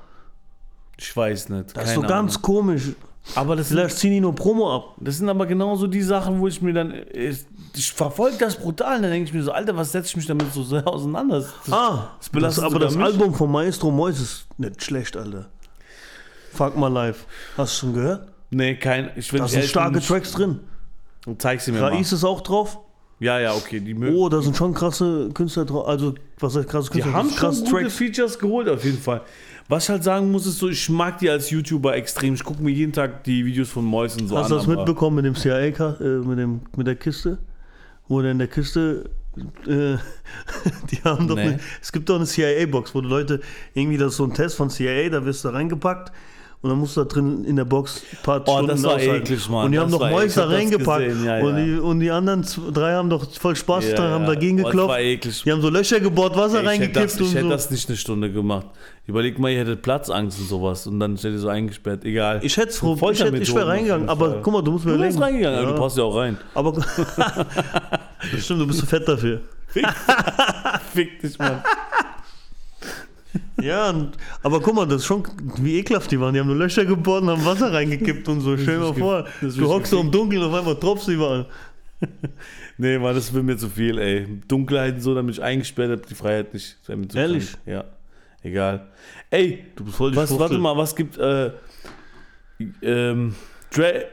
Ich 0.97 1.15
weiß 1.15 1.49
nicht. 1.49 1.75
Das 1.77 1.89
ist 1.89 1.95
so 1.95 2.01
ganz 2.01 2.41
komisch. 2.41 2.93
Aber 3.35 3.57
das 3.57 3.67
Vielleicht 3.67 3.97
ziehen 3.97 4.11
die 4.11 4.21
nur 4.21 4.33
Promo 4.33 4.73
ab. 4.73 4.95
das 5.01 5.17
sind 5.17 5.27
aber 5.27 5.45
genauso 5.45 5.85
die 5.85 6.01
Sachen, 6.01 6.39
wo 6.39 6.47
ich 6.47 6.61
mir 6.61 6.71
dann. 6.71 6.93
Ich, 7.13 7.45
ich 7.75 7.91
verfolge 7.91 8.37
das 8.39 8.55
brutal. 8.55 9.01
Dann 9.01 9.11
denke 9.11 9.27
ich 9.27 9.33
mir 9.33 9.43
so, 9.43 9.51
Alter, 9.51 9.75
was 9.75 9.91
setze 9.91 10.07
ich 10.07 10.15
mich 10.15 10.25
damit 10.27 10.53
so 10.53 10.63
sehr 10.63 10.87
auseinander? 10.87 11.41
Das, 11.41 11.53
das, 11.65 11.73
Ah, 11.73 12.11
das 12.19 12.29
belastet 12.29 12.63
aber 12.63 12.71
sogar 12.75 12.87
das 12.87 12.95
mich. 12.95 13.05
Album 13.05 13.33
von 13.35 13.51
Maestro 13.51 13.91
Mois 13.91 14.11
ist 14.17 14.47
nicht 14.57 14.81
schlecht, 14.81 15.17
Alter. 15.17 15.47
Fuck 16.53 16.77
mal 16.77 16.87
live. 16.87 17.25
Hast 17.57 17.73
du 17.73 17.79
schon 17.87 17.93
gehört? 17.95 18.27
Nee, 18.49 18.75
kein. 18.75 19.11
Ich 19.15 19.29
Da 19.29 19.47
sind 19.47 19.65
starke 19.65 19.99
Tracks 19.99 20.31
drin. 20.31 20.59
Zeig 21.37 21.61
sie 21.61 21.71
mir 21.71 21.81
mal. 21.81 21.93
Rais 21.93 22.11
ist 22.11 22.23
auch 22.23 22.41
drauf. 22.41 22.79
Ja, 23.19 23.39
ja, 23.39 23.53
okay. 23.53 23.79
Die, 23.79 23.93
mögen. 23.93 24.15
Oh, 24.15 24.29
da 24.29 24.41
sind 24.41 24.55
schon 24.55 24.73
krasse 24.73 25.29
Künstler 25.33 25.65
drauf. 25.65 25.87
Also, 25.87 26.13
was 26.39 26.55
heißt 26.55 26.69
krasse 26.69 26.91
die 26.91 26.99
Künstler? 26.99 27.13
haben 27.13 27.29
sind 27.29 27.39
krasse 27.39 27.65
schon 27.65 27.79
gute 27.79 27.89
Features 27.89 28.37
geholt, 28.39 28.69
auf 28.69 28.83
jeden 28.85 28.99
Fall. 28.99 29.21
Was 29.67 29.83
ich 29.83 29.89
halt 29.89 30.03
sagen 30.03 30.31
muss, 30.31 30.45
ist 30.45 30.59
so, 30.59 30.69
ich 30.69 30.87
mag 30.89 31.17
die 31.17 31.29
als 31.29 31.49
YouTuber 31.49 31.95
extrem. 31.95 32.35
Ich 32.35 32.43
gucke 32.43 32.61
mir 32.61 32.71
jeden 32.71 32.93
Tag 32.93 33.23
die 33.25 33.43
Videos 33.43 33.69
von 33.69 33.83
Mois 33.83 34.15
und 34.17 34.27
so 34.27 34.37
Hast 34.37 34.45
an. 34.45 34.51
du 34.51 34.55
das 34.57 34.67
mitbekommen 34.67 35.17
mit 35.17 35.25
dem 35.25 35.35
CIA, 35.35 35.57
äh, 35.65 36.03
mit, 36.25 36.37
dem, 36.39 36.61
mit 36.77 36.87
der 36.87 36.95
Kiste? 36.95 37.39
Wo 38.07 38.21
der 38.21 38.31
in 38.31 38.37
der 38.37 38.47
Kiste, 38.47 39.09
äh, 39.65 39.97
die 40.91 41.03
haben 41.03 41.27
doch, 41.27 41.35
Nee. 41.35 41.41
eine, 41.41 41.59
es 41.81 41.91
gibt 41.91 42.07
doch 42.07 42.15
eine 42.15 42.25
CIA-Box, 42.25 42.95
wo 42.95 43.01
die 43.01 43.09
Leute, 43.09 43.41
irgendwie 43.73 43.97
das 43.97 44.11
ist 44.13 44.17
so 44.17 44.23
ein 44.23 44.33
Test 44.33 44.55
von 44.55 44.69
CIA, 44.69 45.09
da 45.09 45.25
wirst 45.25 45.43
du 45.43 45.49
reingepackt 45.49 46.13
und 46.61 46.69
dann 46.71 46.79
musst 46.79 46.97
du 46.97 47.01
da 47.03 47.07
drin 47.07 47.45
in 47.45 47.55
der 47.55 47.65
Box 47.65 48.01
ein 48.11 48.17
paar 48.23 48.41
Oh, 48.45 48.51
Stunden 48.51 48.67
das 48.67 48.83
war 48.83 48.95
aushalten. 48.95 49.15
eklig, 49.25 49.49
Mann. 49.49 49.65
Und 49.65 49.71
die 49.73 49.79
haben 49.79 49.91
Das 49.91 49.99
doch 49.99 50.05
war 50.05 50.09
Mäuse. 50.11 50.25
Ich 50.27 50.33
da 50.33 50.45
reingepackt 50.47 51.23
ja, 51.25 51.39
Und, 51.39 51.55
die, 51.57 51.79
und 51.79 51.99
die 51.99 52.09
anderen 52.11 52.45
drei 52.73 52.93
haben 52.93 53.09
doch 53.09 53.29
voll 53.31 53.55
Spaß 53.55 53.89
Ja, 53.89 53.95
dran, 53.95 54.11
haben 54.11 54.25
dagegen 54.25 54.59
Oh, 54.59 54.63
das 54.63 54.71
geklopft. 54.71 54.89
war 54.89 54.99
eklig. 54.99 55.43
Die 55.43 55.51
haben 55.51 55.61
so 55.61 55.69
Löcher 55.69 55.99
gebohrt, 55.99 56.35
Wasser 56.35 56.47
Ich 56.47 56.55
hätte, 56.57 56.67
reingekippt 56.69 56.95
das, 57.05 57.15
ich 57.15 57.21
und 57.21 57.27
hätte 57.29 57.41
so. 57.43 57.49
das 57.49 57.71
nicht 57.71 57.87
eine 57.89 57.97
Stunde 57.97 58.31
gemacht. 58.31 58.65
Überleg 59.05 59.39
mal, 59.39 59.51
ihr 59.51 59.59
hättet 59.59 59.81
Platzangst 59.83 60.39
und 60.39 60.47
sowas 60.49 60.85
und 60.87 60.99
dann 60.99 61.15
seid 61.15 61.31
ihr 61.33 61.39
so 61.39 61.47
eingesperrt. 61.47 62.03
Egal. 62.03 62.39
Ich 62.43 62.57
hätte 62.57 62.73
froh, 62.73 62.97
ich, 63.11 63.23
hätte, 63.23 63.37
ich 63.37 63.53
wäre 63.55 63.67
reingegangen, 63.67 64.09
aber 64.09 64.39
guck 64.41 64.51
mal, 64.53 64.61
du 64.61 64.71
musst 64.71 64.85
mir 64.85 64.97
Du 64.97 65.03
bist 65.03 65.21
reingegangen, 65.21 65.61
Ja. 65.63 65.65
du 65.71 65.75
passt 65.79 65.97
ja 65.97 66.03
auch 66.03 66.15
rein. 66.17 66.37
Aber 66.55 66.73
das 66.73 66.85
stimmt, 68.43 68.61
du 68.61 68.67
bist 68.67 68.79
zu 68.79 68.85
fett 68.85 69.07
dafür. 69.07 69.41
Fick 70.93 71.21
dich, 71.21 71.37
Mann. 71.39 71.61
Ja, 73.61 73.89
und, 73.89 74.17
aber 74.43 74.59
guck 74.61 74.75
mal, 74.75 74.85
das 74.87 74.97
ist 75.01 75.05
schon, 75.05 75.23
wie 75.57 75.77
ekelhaft 75.77 76.11
die 76.11 76.19
waren. 76.19 76.33
Die 76.33 76.39
haben 76.39 76.47
nur 76.47 76.55
Löcher 76.55 76.85
gebohrt 76.85 77.23
und 77.23 77.29
haben 77.29 77.45
Wasser 77.45 77.71
reingekippt 77.73 78.27
und 78.29 78.41
so. 78.41 78.57
Stell 78.57 78.79
dir 78.79 78.85
mal 78.85 78.93
vor, 78.93 79.25
du 79.41 79.67
hockst 79.67 79.91
so 79.91 79.99
im. 79.99 80.11
Dunkeln 80.11 80.41
und 80.41 80.49
auf 80.49 80.55
einmal 80.55 80.75
tropfst 80.75 81.07
überall. 81.09 81.45
Nee, 82.79 82.99
Mann, 82.99 83.15
das 83.15 83.33
wird 83.33 83.43
mir 83.43 83.57
zu 83.57 83.69
viel, 83.69 83.97
ey. 83.97 84.27
Dunkelheit 84.47 85.01
so, 85.01 85.15
damit 85.15 85.33
ich 85.33 85.41
eingesperrt 85.41 85.89
habe, 85.89 86.01
die 86.07 86.13
Freiheit 86.13 86.53
nicht. 86.53 86.77
Ehrlich? 87.15 87.53
krank. 87.53 87.61
Ja. 87.65 87.83
Egal. 88.43 88.87
Ey, 89.31 89.65
Du 89.75 89.83
bist 89.83 89.97
voll 89.97 90.11
die 90.11 90.17
was, 90.17 90.37
warte 90.37 90.59
mal, 90.59 90.77
was 90.77 90.95
gibt, 90.95 91.17
äh, 91.17 91.51
ähm, 92.83 93.33
Dre 93.73 94.05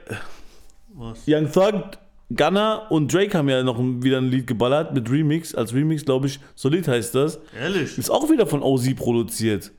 Was? 0.95 1.23
Young 1.27 1.53
Thug, 1.53 1.99
Gunner 2.37 2.87
und 2.91 3.13
Drake 3.13 3.37
haben 3.37 3.49
ja 3.49 3.63
noch 3.63 3.79
ein- 3.79 4.03
wieder 4.03 4.19
ein 4.19 4.29
Lied 4.31 4.47
geballert 4.47 4.95
mit 4.95 5.11
Remix. 5.11 5.55
Als 5.55 5.73
Remix, 5.75 6.05
glaube 6.05 6.27
ich, 6.27 6.41
Solid 6.55 6.87
heißt 6.89 7.15
das. 7.15 7.39
Ehrlich? 7.59 7.97
Ist 7.99 8.11
auch 8.11 8.29
wieder 8.31 8.47
von 8.47 8.63
OZ 8.63 8.95
produziert. 8.95 9.71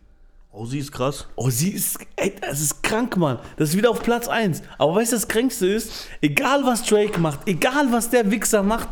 Sie 0.64 0.80
ist 0.80 0.94
krass. 0.94 1.28
Sie 1.50 1.72
ist, 1.72 1.98
ey, 2.16 2.34
das 2.40 2.62
ist 2.62 2.82
krank, 2.82 3.18
Mann. 3.18 3.40
Das 3.58 3.70
ist 3.72 3.78
wieder 3.78 3.90
auf 3.90 4.02
Platz 4.02 4.30
1. 4.30 4.62
Aber 4.78 4.96
weißt 4.96 5.12
du, 5.12 5.18
das 5.18 5.28
Kränkste 5.28 5.68
ist, 5.68 6.08
egal 6.22 6.64
was 6.66 6.84
Drake 6.86 7.20
macht, 7.20 7.42
egal 7.46 7.92
was 7.92 8.10
der 8.10 8.32
Wichser 8.32 8.64
macht, 8.64 8.88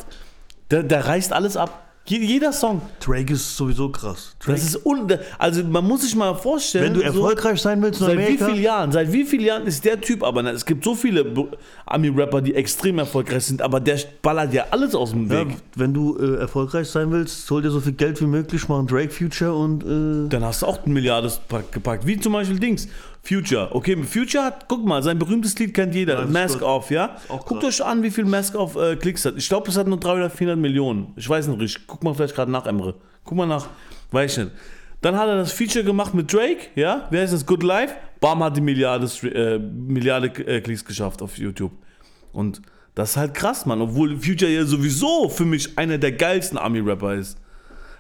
der, 0.71 0.83
der 0.83 1.05
reißt 1.07 1.31
alles 1.31 1.55
ab. 1.55 1.92
Je, 2.05 2.17
jeder 2.17 2.51
Song. 2.51 2.81
Drake 2.99 3.31
ist 3.31 3.55
sowieso 3.55 3.87
krass. 3.89 4.35
Drake, 4.39 4.59
Das 4.59 4.65
ist 4.67 4.85
un, 4.85 5.07
also 5.39 5.63
man 5.63 5.85
muss 5.87 6.01
sich 6.01 6.15
mal 6.17 6.33
vorstellen. 6.35 6.85
wenn 6.87 6.93
du 6.95 6.99
erfolgreich 7.01 7.61
sein 7.61 7.81
willst 7.81 8.01
in 8.01 8.07
Seit 8.07 8.17
wie 8.17 8.21
Amerika, 8.23 8.45
vielen 8.47 8.61
Jahren? 8.61 8.91
Seit 8.91 9.13
wie 9.13 9.23
vielen 9.23 9.45
Jahren 9.45 9.65
ist 9.67 9.85
der 9.85 10.01
Typ? 10.01 10.21
Aber 10.21 10.43
es 10.53 10.65
gibt 10.65 10.83
so 10.83 10.95
viele 10.95 11.25
Ami-Rapper, 11.85 12.41
die 12.41 12.55
extrem 12.55 12.99
erfolgreich 12.99 13.45
sind, 13.45 13.61
aber 13.61 13.79
der 13.79 13.97
ballert 14.21 14.53
ja 14.53 14.65
alles 14.71 14.95
aus 14.95 15.11
dem 15.11 15.31
ja, 15.31 15.47
Weg. 15.47 15.55
wenn 15.75 15.93
du 15.93 16.17
äh, 16.17 16.39
erfolgreich 16.39 16.89
sein 16.89 17.09
willst, 17.09 17.47
soll 17.47 17.61
dir 17.61 17.71
so 17.71 17.79
viel 17.79 17.93
Geld 17.93 18.19
wie 18.19 18.25
möglich 18.27 18.67
machen. 18.67 18.85
Drake, 18.87 19.09
Future 19.09 19.53
und 19.53 19.83
äh, 19.83 20.27
Dann 20.29 20.43
hast 20.43 20.61
du 20.61 20.65
auch 20.65 20.83
eine 20.83 20.93
Milliarde 20.93 21.31
pack- 21.47 21.71
gepackt. 21.71 22.05
Wie 22.05 22.19
zum 22.19 22.33
Beispiel 22.33 22.59
Dings. 22.59 22.89
Future. 23.25 23.73
Okay, 23.73 23.95
Future 24.03 24.43
hat, 24.43 24.67
guck 24.67 24.85
mal, 24.85 25.01
sein 25.01 25.17
berühmtes 25.17 25.57
Lied 25.57 25.73
kennt 25.73 25.95
jeder. 25.95 26.19
Ja, 26.19 26.25
Mask 26.25 26.59
gut. 26.59 26.63
Off, 26.63 26.91
ja? 26.91 27.15
Guckt 27.29 27.63
euch 27.63 27.83
an, 27.83 28.03
wie 28.03 28.11
viel 28.11 28.25
Mask 28.25 28.53
Off 28.55 28.75
äh, 28.75 28.97
Klicks 28.97 29.23
hat. 29.23 29.35
Ich 29.37 29.47
glaube, 29.47 29.69
es 29.69 29.77
hat 29.77 29.87
nur 29.87 29.97
300 29.97 30.25
oder 30.25 30.29
400 30.29 30.59
Millionen. 30.59 31.13
Ich 31.15 31.27
weiß 31.29 31.47
nicht 31.47 31.59
richtig. 31.59 31.87
Guck 31.87 32.03
mal 32.03 32.13
vielleicht 32.13 32.35
gerade 32.35 32.51
nach, 32.51 32.65
Emre. 32.65 32.95
Guck 33.23 33.37
mal 33.37 33.45
nach. 33.45 33.67
Weiß 34.11 34.37
ich 34.37 34.43
nicht. 34.43 34.51
Dann 35.01 35.17
hat 35.17 35.27
er 35.27 35.37
das 35.37 35.53
Feature 35.53 35.85
gemacht 35.85 36.13
mit 36.13 36.31
Drake, 36.33 36.67
ja? 36.75 37.07
Wer 37.11 37.23
ist 37.23 37.33
das? 37.33 37.45
Good 37.45 37.63
Life. 37.63 37.95
Bam 38.19 38.43
hat 38.43 38.57
die 38.57 38.61
Milliarde, 38.61 39.05
äh, 39.27 39.57
Milliarde 39.57 40.27
äh, 40.45 40.59
Klicks 40.59 40.83
geschafft 40.83 41.21
auf 41.21 41.37
YouTube. 41.37 41.71
Und 42.33 42.61
das 42.93 43.11
ist 43.11 43.17
halt 43.17 43.33
krass, 43.33 43.65
Mann. 43.65 43.81
Obwohl 43.81 44.17
Future 44.17 44.51
ja 44.51 44.65
sowieso 44.65 45.29
für 45.29 45.45
mich 45.45 45.77
einer 45.77 45.97
der 45.97 46.11
geilsten 46.11 46.57
Ami-Rapper 46.57 47.15
ist. 47.15 47.37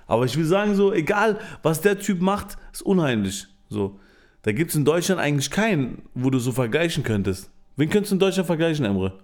Aber 0.05 0.25
ich 0.25 0.35
will 0.35 0.45
sagen, 0.45 0.75
so, 0.75 0.91
egal 0.93 1.39
was 1.61 1.79
der 1.79 1.97
Typ 1.97 2.21
macht, 2.21 2.57
ist 2.73 2.81
unheimlich. 2.81 3.47
So. 3.69 3.99
Da 4.43 4.51
gibt 4.51 4.71
es 4.71 4.75
in 4.75 4.85
Deutschland 4.85 5.19
eigentlich 5.19 5.49
keinen, 5.49 6.03
wo 6.13 6.29
du 6.29 6.37
so 6.37 6.51
vergleichen 6.51 7.03
könntest. 7.03 7.49
Wen 7.77 7.89
könntest 7.89 8.11
du 8.11 8.15
in 8.15 8.19
Deutschland 8.19 8.45
vergleichen, 8.45 8.85
Emre? 8.85 9.19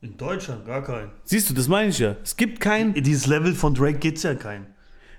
In 0.00 0.16
Deutschland 0.16 0.64
gar 0.64 0.82
keinen. 0.82 1.10
Siehst 1.24 1.50
du, 1.50 1.54
das 1.54 1.66
meine 1.66 1.90
ich 1.90 1.98
ja. 1.98 2.16
Es 2.22 2.36
gibt 2.36 2.60
keinen. 2.60 2.94
Dieses 2.94 3.26
Level 3.26 3.52
von 3.54 3.74
Drake 3.74 3.98
gibt's 3.98 4.22
ja 4.22 4.34
keinen. 4.36 4.66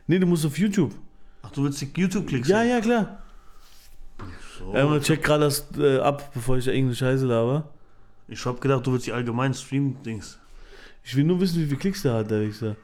Nee, 0.07 0.19
du 0.19 0.25
musst 0.25 0.45
auf 0.45 0.57
YouTube. 0.57 0.95
Ach, 1.41 1.51
du 1.51 1.63
willst 1.63 1.81
die 1.81 1.89
YouTube-Klicks 1.93 2.47
Ja, 2.47 2.63
ja, 2.63 2.79
klar. 2.79 3.21
So. 4.57 4.73
Emre, 4.73 5.01
check 5.01 5.21
gerade 5.21 5.43
das 5.43 5.67
äh, 5.77 5.99
ab, 5.99 6.31
bevor 6.33 6.57
ich 6.57 6.65
da 6.65 6.71
irgendeine 6.71 6.95
Scheiße 6.95 7.25
laber. 7.25 7.69
Ich 8.29 8.45
hab 8.45 8.61
gedacht, 8.61 8.87
du 8.87 8.93
willst 8.93 9.05
die 9.05 9.11
allgemeinen 9.11 9.53
Stream-Dings. 9.53 10.39
Ich 11.03 11.15
will 11.15 11.25
nur 11.25 11.41
wissen, 11.41 11.59
wie 11.61 11.65
viele 11.65 11.77
Klicks 11.77 12.03
der 12.03 12.13
hat, 12.13 12.31
der 12.31 12.41
Wichser. 12.41 12.77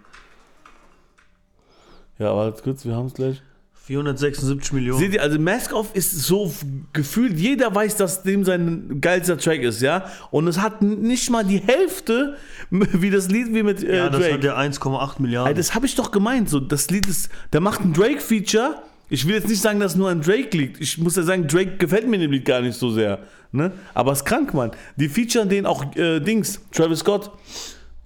Ja, 2.19 2.31
aber 2.31 2.51
kurz, 2.61 2.83
wir 2.85 2.95
haben 2.95 3.07
es 3.07 3.13
gleich. 3.13 3.41
476 3.85 4.73
Millionen. 4.73 4.99
Seht 4.99 5.13
ihr, 5.13 5.21
also 5.21 5.37
Mask 5.37 5.71
Off 5.71 5.93
ist 5.93 6.11
so 6.11 6.51
gefühlt, 6.91 7.37
jeder 7.37 7.73
weiß, 7.73 7.97
dass 7.97 8.23
dem 8.23 8.43
sein 8.43 8.99
geilster 8.99 9.37
Track 9.37 9.61
ist, 9.61 9.81
ja? 9.81 10.05
Und 10.31 10.47
es 10.47 10.59
hat 10.59 10.81
nicht 10.81 11.29
mal 11.29 11.43
die 11.45 11.59
Hälfte, 11.59 12.35
wie 12.71 13.11
das 13.11 13.29
Lied 13.29 13.53
wie 13.53 13.61
mit 13.61 13.83
äh, 13.83 13.97
ja, 13.97 14.09
das 14.09 14.21
Drake. 14.21 14.33
hat 14.33 14.43
ja 14.43 14.57
1,8 14.57 15.15
Ey, 15.17 15.21
Milliarden. 15.21 15.55
das 15.55 15.75
habe 15.75 15.85
ich 15.85 15.93
doch 15.93 16.09
gemeint. 16.09 16.49
So, 16.49 16.59
das 16.59 16.89
Lied 16.89 17.07
ist, 17.07 17.29
der 17.53 17.61
macht 17.61 17.81
ein 17.81 17.93
Drake-Feature. 17.93 18.81
Ich 19.09 19.27
will 19.27 19.35
jetzt 19.35 19.47
nicht 19.47 19.61
sagen, 19.61 19.79
dass 19.79 19.91
es 19.91 19.97
nur 19.99 20.09
an 20.09 20.21
Drake 20.21 20.57
liegt. 20.57 20.81
Ich 20.81 20.97
muss 20.97 21.15
ja 21.15 21.21
sagen, 21.21 21.47
Drake 21.47 21.77
gefällt 21.77 22.07
mir 22.07 22.15
in 22.15 22.23
dem 22.23 22.31
Lied 22.31 22.45
gar 22.45 22.61
nicht 22.61 22.79
so 22.79 22.89
sehr. 22.89 23.19
Ne? 23.51 23.71
Aber 23.93 24.13
es 24.13 24.19
ist 24.19 24.25
krank, 24.25 24.51
Mann. 24.55 24.71
Die 24.95 25.09
featuren 25.09 25.47
den 25.47 25.67
auch 25.67 25.95
äh, 25.95 26.19
Dings, 26.19 26.59
Travis 26.71 26.99
Scott. 26.99 27.31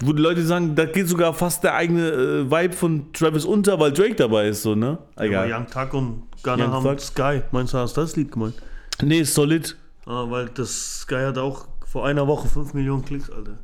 Wo 0.01 0.13
die 0.13 0.21
Leute 0.21 0.45
sagen, 0.45 0.75
da 0.75 0.85
geht 0.85 1.09
sogar 1.09 1.33
fast 1.33 1.63
der 1.63 1.75
eigene 1.75 2.09
äh, 2.09 2.51
Vibe 2.51 2.73
von 2.73 3.11
Travis 3.11 3.43
unter, 3.43 3.79
weil 3.79 3.91
Drake 3.91 4.15
dabei 4.15 4.47
ist, 4.47 4.61
so, 4.61 4.73
ne? 4.73 4.97
Egal. 5.17 5.51
Young 5.51 5.67
Thug 5.67 5.93
und 5.93 6.23
Gunner 6.41 6.65
Young 6.65 6.71
haben 6.71 6.83
Thug. 6.83 7.01
Sky. 7.01 7.41
Meinst 7.51 7.73
du, 7.73 7.79
hast 7.79 7.97
du 7.97 8.01
das 8.01 8.15
Lied 8.15 8.31
gemeint? 8.31 8.55
Nee, 9.01 9.23
solid. 9.23 9.75
Ah, 10.05 10.25
weil 10.29 10.47
das 10.47 11.01
Sky 11.01 11.25
hat 11.25 11.37
auch 11.37 11.67
vor 11.85 12.05
einer 12.05 12.27
Woche 12.27 12.47
5 12.47 12.73
Millionen 12.73 13.03
Klicks, 13.03 13.29
Alter. 13.29 13.57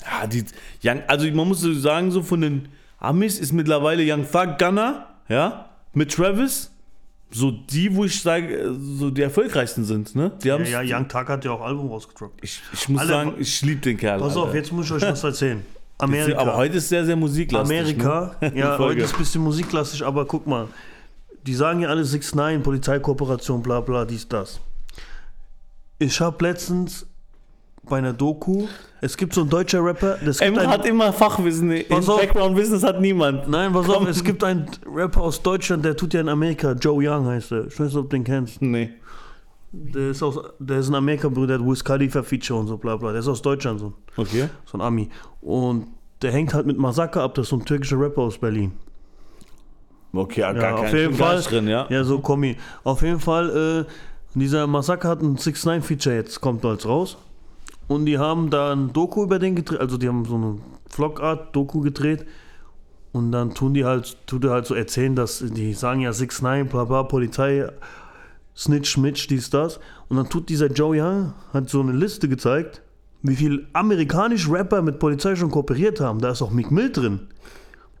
Ja, 0.00 0.26
die, 0.26 0.44
Young, 0.82 1.02
also 1.08 1.26
man 1.30 1.48
muss 1.48 1.60
so 1.60 1.72
sagen, 1.74 2.10
so 2.10 2.22
von 2.22 2.40
den 2.40 2.68
Amis 2.98 3.38
ist 3.38 3.52
mittlerweile 3.52 4.02
Young 4.02 4.26
Thug 4.30 4.58
Gunner, 4.58 5.08
ja, 5.28 5.68
mit 5.92 6.12
Travis, 6.12 6.70
so 7.34 7.50
die, 7.50 7.94
wo 7.94 8.04
ich 8.04 8.20
sage, 8.22 8.54
äh, 8.56 8.72
so 8.98 9.10
die 9.10 9.22
erfolgreichsten 9.22 9.84
sind, 9.84 10.14
ne? 10.14 10.30
Die 10.42 10.48
Ja, 10.48 10.58
ja, 10.58 10.80
Young 10.98 11.08
Thug 11.08 11.28
hat 11.28 11.44
ja 11.44 11.50
auch 11.50 11.60
Album 11.62 11.88
rausgedroppt. 11.88 12.38
Ich, 12.42 12.62
ich 12.72 12.88
muss 12.88 13.00
Alle- 13.00 13.10
sagen, 13.10 13.34
ich 13.38 13.60
liebe 13.62 13.80
den 13.80 13.96
Kerl. 13.96 14.20
Pass 14.20 14.36
auf, 14.36 14.46
Alter. 14.46 14.56
jetzt 14.58 14.72
muss 14.72 14.86
ich 14.86 14.92
euch 14.92 15.02
was 15.02 15.24
erzählen. 15.24 15.64
Amerika. 15.98 16.38
Aber 16.40 16.56
heute 16.56 16.76
ist 16.78 16.88
sehr, 16.88 17.04
sehr 17.04 17.16
musiklastig. 17.16 17.76
Amerika, 17.78 18.36
Ne? 18.40 18.52
ja, 18.56 18.78
heute 18.78 19.00
ist 19.00 19.14
ein 19.14 19.18
bisschen 19.18 19.42
musikklassisch, 19.42 20.02
aber 20.02 20.24
guck 20.26 20.46
mal. 20.46 20.68
Die 21.46 21.54
sagen 21.54 21.80
ja 21.80 21.88
alle 21.88 22.04
6 22.04 22.34
9 22.36 22.62
Polizeikooperation, 22.62 23.62
bla 23.62 23.80
bla, 23.80 24.04
dies, 24.04 24.26
das. 24.28 24.60
Ich 25.98 26.20
habe 26.20 26.44
letztens 26.44 27.06
bei 27.88 27.98
einer 27.98 28.12
Doku, 28.12 28.66
es 29.00 29.16
gibt 29.16 29.34
so 29.34 29.42
einen 29.42 29.50
deutscher 29.50 29.84
Rapper, 29.84 30.18
das 30.24 30.38
gibt 30.38 30.48
Emre 30.48 30.60
einen, 30.62 30.70
hat 30.70 30.86
immer 30.86 31.12
Fachwissen. 31.12 31.70
Auf. 31.90 32.06
Background-Wissen 32.20 32.82
hat 32.82 33.00
niemand. 33.00 33.48
Nein, 33.48 33.72
pass 33.72 33.86
Komm. 33.86 34.04
auf, 34.04 34.08
es 34.08 34.24
gibt 34.24 34.42
einen 34.44 34.66
Rapper 34.92 35.20
aus 35.22 35.42
Deutschland, 35.42 35.84
der 35.84 35.96
tut 35.96 36.14
ja 36.14 36.20
in 36.20 36.28
Amerika, 36.28 36.72
Joe 36.72 37.06
Young 37.06 37.26
heißt 37.26 37.52
er. 37.52 37.66
Ich 37.66 37.78
weiß 37.78 37.88
nicht, 37.88 37.96
ob 37.96 38.10
du 38.10 38.16
den 38.16 38.24
kennst. 38.24 38.62
Nee. 38.62 38.90
Der 39.72 40.10
ist, 40.10 40.22
aus, 40.22 40.38
der 40.60 40.78
ist 40.78 40.88
in 40.88 40.94
Amerika, 40.94 41.28
Bruder, 41.28 41.58
der 41.58 41.58
hat 41.58 41.66
Wiz 41.66 41.82
Khalifa 41.82 42.22
Feature 42.22 42.60
und 42.60 42.68
so, 42.68 42.76
bla 42.76 42.96
bla. 42.96 43.10
Der 43.10 43.20
ist 43.20 43.28
aus 43.28 43.42
Deutschland, 43.42 43.80
so, 43.80 43.92
Okay. 44.16 44.48
so 44.64 44.78
ein 44.78 44.80
Ami. 44.80 45.10
Und 45.40 45.88
der 46.22 46.30
hängt 46.32 46.54
halt 46.54 46.64
mit 46.66 46.78
Masaka 46.78 47.22
ab, 47.24 47.34
das 47.34 47.46
ist 47.46 47.50
so 47.50 47.56
ein 47.56 47.64
türkischer 47.64 47.98
Rapper 48.00 48.22
aus 48.22 48.38
Berlin. 48.38 48.72
Okay, 50.12 50.42
ja, 50.42 50.52
gar 50.52 50.74
auf 50.78 50.82
kein 50.86 50.96
jeden 50.96 51.14
Fall. 51.14 51.40
drin, 51.42 51.66
ja. 51.66 51.86
Ja, 51.90 52.04
so 52.04 52.20
Kommi. 52.20 52.56
Auf 52.84 53.02
jeden 53.02 53.18
Fall, 53.18 53.84
äh, 53.84 54.38
dieser 54.38 54.66
Massaker 54.68 55.08
hat 55.08 55.22
ein 55.22 55.36
6 55.36 55.64
9 55.66 55.82
Feature 55.82 56.14
jetzt, 56.14 56.40
kommt 56.40 56.64
als 56.64 56.86
raus. 56.86 57.16
Und 57.88 58.06
die 58.06 58.18
haben 58.18 58.50
da 58.50 58.72
ein 58.72 58.92
Doku 58.92 59.24
über 59.24 59.38
den 59.38 59.56
gedreht, 59.56 59.80
also 59.80 59.98
die 59.98 60.08
haben 60.08 60.24
so 60.24 60.36
eine 60.36 60.58
Vlogart 60.88 61.54
Doku 61.54 61.80
gedreht. 61.80 62.24
Und 63.12 63.30
dann 63.30 63.54
tun 63.54 63.74
die 63.74 63.84
halt, 63.84 64.16
tut 64.26 64.44
er 64.44 64.50
halt 64.50 64.66
so 64.66 64.74
erzählen, 64.74 65.14
dass 65.14 65.38
die 65.38 65.72
sagen 65.74 66.00
ja 66.00 66.12
6 66.12 66.42
9 66.42 66.66
bla 66.66 66.84
bla, 66.84 67.04
Polizei, 67.04 67.68
Snitch, 68.56 68.96
Mitch, 68.96 69.28
dies, 69.28 69.50
das. 69.50 69.78
Und 70.08 70.16
dann 70.16 70.28
tut 70.28 70.48
dieser 70.48 70.66
Joe 70.66 71.00
Young, 71.00 71.32
hat 71.52 71.68
so 71.68 71.80
eine 71.80 71.92
Liste 71.92 72.28
gezeigt, 72.28 72.82
wie 73.22 73.36
viel 73.36 73.66
amerikanische 73.72 74.50
Rapper 74.50 74.82
mit 74.82 74.98
Polizei 74.98 75.36
schon 75.36 75.50
kooperiert 75.50 76.00
haben. 76.00 76.20
Da 76.20 76.30
ist 76.30 76.42
auch 76.42 76.50
Mick 76.50 76.70
Mill 76.70 76.90
drin. 76.90 77.20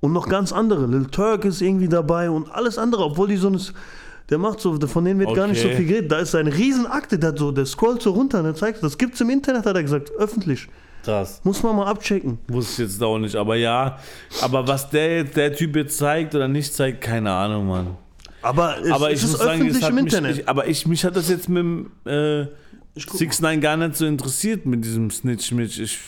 Und 0.00 0.12
noch 0.12 0.28
ganz 0.28 0.52
andere. 0.52 0.86
Lil 0.86 1.06
Turk 1.06 1.44
ist 1.44 1.62
irgendwie 1.62 1.88
dabei 1.88 2.28
und 2.28 2.50
alles 2.50 2.76
andere, 2.76 3.04
obwohl 3.04 3.28
die 3.28 3.36
so 3.36 3.48
ein. 3.48 3.60
Der 4.30 4.38
macht 4.38 4.60
so, 4.60 4.78
von 4.86 5.04
denen 5.04 5.20
wird 5.20 5.34
gar 5.34 5.46
nicht 5.46 5.60
so 5.60 5.68
Okay. 5.68 5.76
viel 5.76 5.86
geredet. 5.86 6.12
Da 6.12 6.18
ist 6.18 6.34
eine 6.34 6.54
Riesenakte, 6.54 7.18
der, 7.18 7.36
so, 7.36 7.52
der 7.52 7.66
scrollt 7.66 8.00
so 8.02 8.10
runter 8.12 8.38
und 8.38 8.44
der 8.44 8.54
zeigt, 8.54 8.82
das 8.82 8.96
gibt's 8.96 9.20
im 9.20 9.28
Internet, 9.30 9.66
hat 9.66 9.76
er 9.76 9.82
gesagt, 9.82 10.10
öffentlich. 10.12 10.66
Krass. 11.04 11.40
Muss 11.44 11.62
man 11.62 11.76
mal 11.76 11.86
abchecken. 11.86 12.38
Wusste 12.48 12.84
ich 12.84 12.88
jetzt 12.90 13.02
auch 13.02 13.18
nicht, 13.18 13.36
aber 13.36 13.56
ja. 13.56 13.98
Aber 14.40 14.66
was 14.66 14.88
der, 14.88 15.24
der 15.24 15.54
Typ 15.54 15.76
jetzt 15.76 15.98
zeigt 15.98 16.34
oder 16.34 16.48
nicht 16.48 16.72
zeigt, 16.72 17.02
keine 17.02 17.30
Ahnung, 17.30 17.66
Mann. 17.68 17.96
Aber 18.40 18.78
es, 18.82 18.90
aber 18.90 19.10
ich 19.10 19.22
ist 19.22 19.30
muss 19.32 19.38
sagen, 19.38 19.50
öffentlich 19.52 19.76
es 19.76 19.82
hat 19.82 19.90
im 19.90 20.04
mich. 20.04 20.38
Ich, 20.38 20.48
aber 20.48 20.66
ich, 20.66 20.86
mich 20.86 21.04
hat 21.04 21.16
das 21.16 21.28
jetzt 21.28 21.48
mit 21.48 21.62
dem 21.62 21.90
äh, 22.06 22.46
6 22.96 23.40
9 23.40 23.60
gar 23.60 23.76
nicht 23.76 23.96
so 23.96 24.06
interessiert 24.06 24.64
mit 24.64 24.84
diesem 24.84 25.10
Snitch 25.10 25.52
Mitch. 25.52 25.82
Ich, 25.82 25.98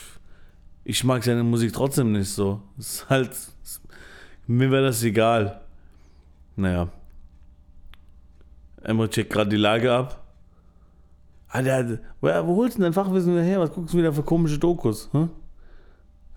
ich 0.85 1.05
mag 1.05 1.22
seine 1.24 1.42
Musik 1.44 1.72
trotzdem 1.74 2.12
nicht 2.12 2.31
so. 2.31 2.61
Es 2.79 2.87
ist 2.94 3.09
halt. 3.11 3.31
Mir 4.46 4.70
wäre 4.70 4.85
das 4.85 5.02
egal. 5.02 5.61
Naja. 6.57 6.88
Emre 8.87 9.11
checkt 9.11 9.33
gerade 9.33 9.51
die 9.51 9.57
Lage 9.57 9.92
ab. 9.92 10.22
Alter, 11.49 11.99
wo, 12.20 12.29
wo 12.46 12.57
holst 12.57 12.77
du 12.77 12.83
denn 12.83 12.92
dein 12.92 12.92
Fachwissen 12.92 13.33
wieder 13.33 13.42
her? 13.42 13.61
Was 13.61 13.72
guckst 13.72 13.92
du 13.94 13.99
wieder 13.99 14.12
für 14.12 14.22
komische 14.22 14.59
Dokus? 14.59 15.09
Hä? 15.12 15.29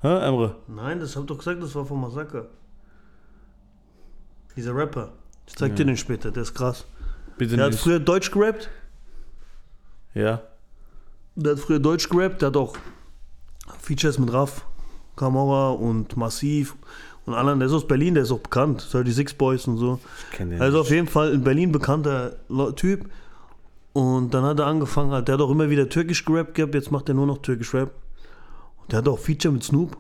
Hä, 0.02 0.28
Emre? 0.28 0.56
Nein, 0.68 1.00
das 1.00 1.16
hab 1.16 1.24
ich 1.24 1.28
doch 1.28 1.38
gesagt, 1.38 1.62
das 1.62 1.76
war 1.76 1.86
von 1.86 2.02
Massaker. 2.02 2.48
Dieser 4.56 4.76
Rapper. 4.76 5.12
Ich 5.46 5.56
zeig 5.56 5.76
dir 5.76 5.86
den 5.86 5.98
später, 5.98 6.32
der 6.32 6.44
ist 6.44 6.54
krass. 6.56 6.86
Bitte 7.38 7.56
Der 7.56 7.66
hat 7.66 7.72
nicht. 7.72 7.84
früher 7.84 8.00
Deutsch 8.00 8.32
gerappt. 8.32 8.70
Ja. 10.14 10.42
Der 11.36 11.52
hat 11.54 11.60
früher 11.60 11.80
Deutsch 11.80 12.10
gerappt, 12.10 12.42
der 12.42 12.48
hat 12.48 12.58
auch 12.58 12.76
Features 13.80 14.18
mit 14.20 14.34
Raff, 14.34 14.66
Kamora 15.16 15.70
und 15.72 16.18
Massiv 16.18 16.76
und 17.30 17.36
anderen. 17.36 17.60
Der 17.60 17.68
ist 17.68 17.74
aus 17.74 17.88
Berlin, 17.88 18.14
der 18.16 18.24
ist 18.24 18.32
auch 18.32 18.40
bekannt. 18.40 18.82
36 18.82 19.38
Boys 19.38 19.68
und 19.68 19.78
so. 19.78 20.00
Ich 20.32 20.38
den 20.38 20.62
Also 20.62 20.78
nicht. 20.78 20.88
auf 20.88 20.92
jeden 20.92 21.08
Fall 21.08 21.32
in 21.34 21.44
Berlin 21.44 21.72
bekannter 21.72 22.36
Typ. 22.76 23.10
Und 23.94 24.34
dann 24.34 24.44
hat 24.44 24.60
er 24.60 24.68
angefangen, 24.68 25.12
halt, 25.12 25.28
der 25.28 25.34
hat 25.36 25.42
auch 25.42 25.50
immer 25.50 25.70
wieder 25.70 25.90
türkisch 25.90 26.24
gerappt 26.26 26.54
gehabt, 26.56 26.76
jetzt 26.76 26.92
macht 26.92 27.10
er 27.10 27.16
nur 27.16 27.26
noch 27.26 27.40
türkisch 27.40 27.74
Rap. 27.74 27.92
Und 28.82 28.92
der 28.92 29.00
hat 29.00 29.08
auch 29.08 29.18
Feature 29.20 29.54
mit 29.54 29.64
Snoop. 29.64 29.98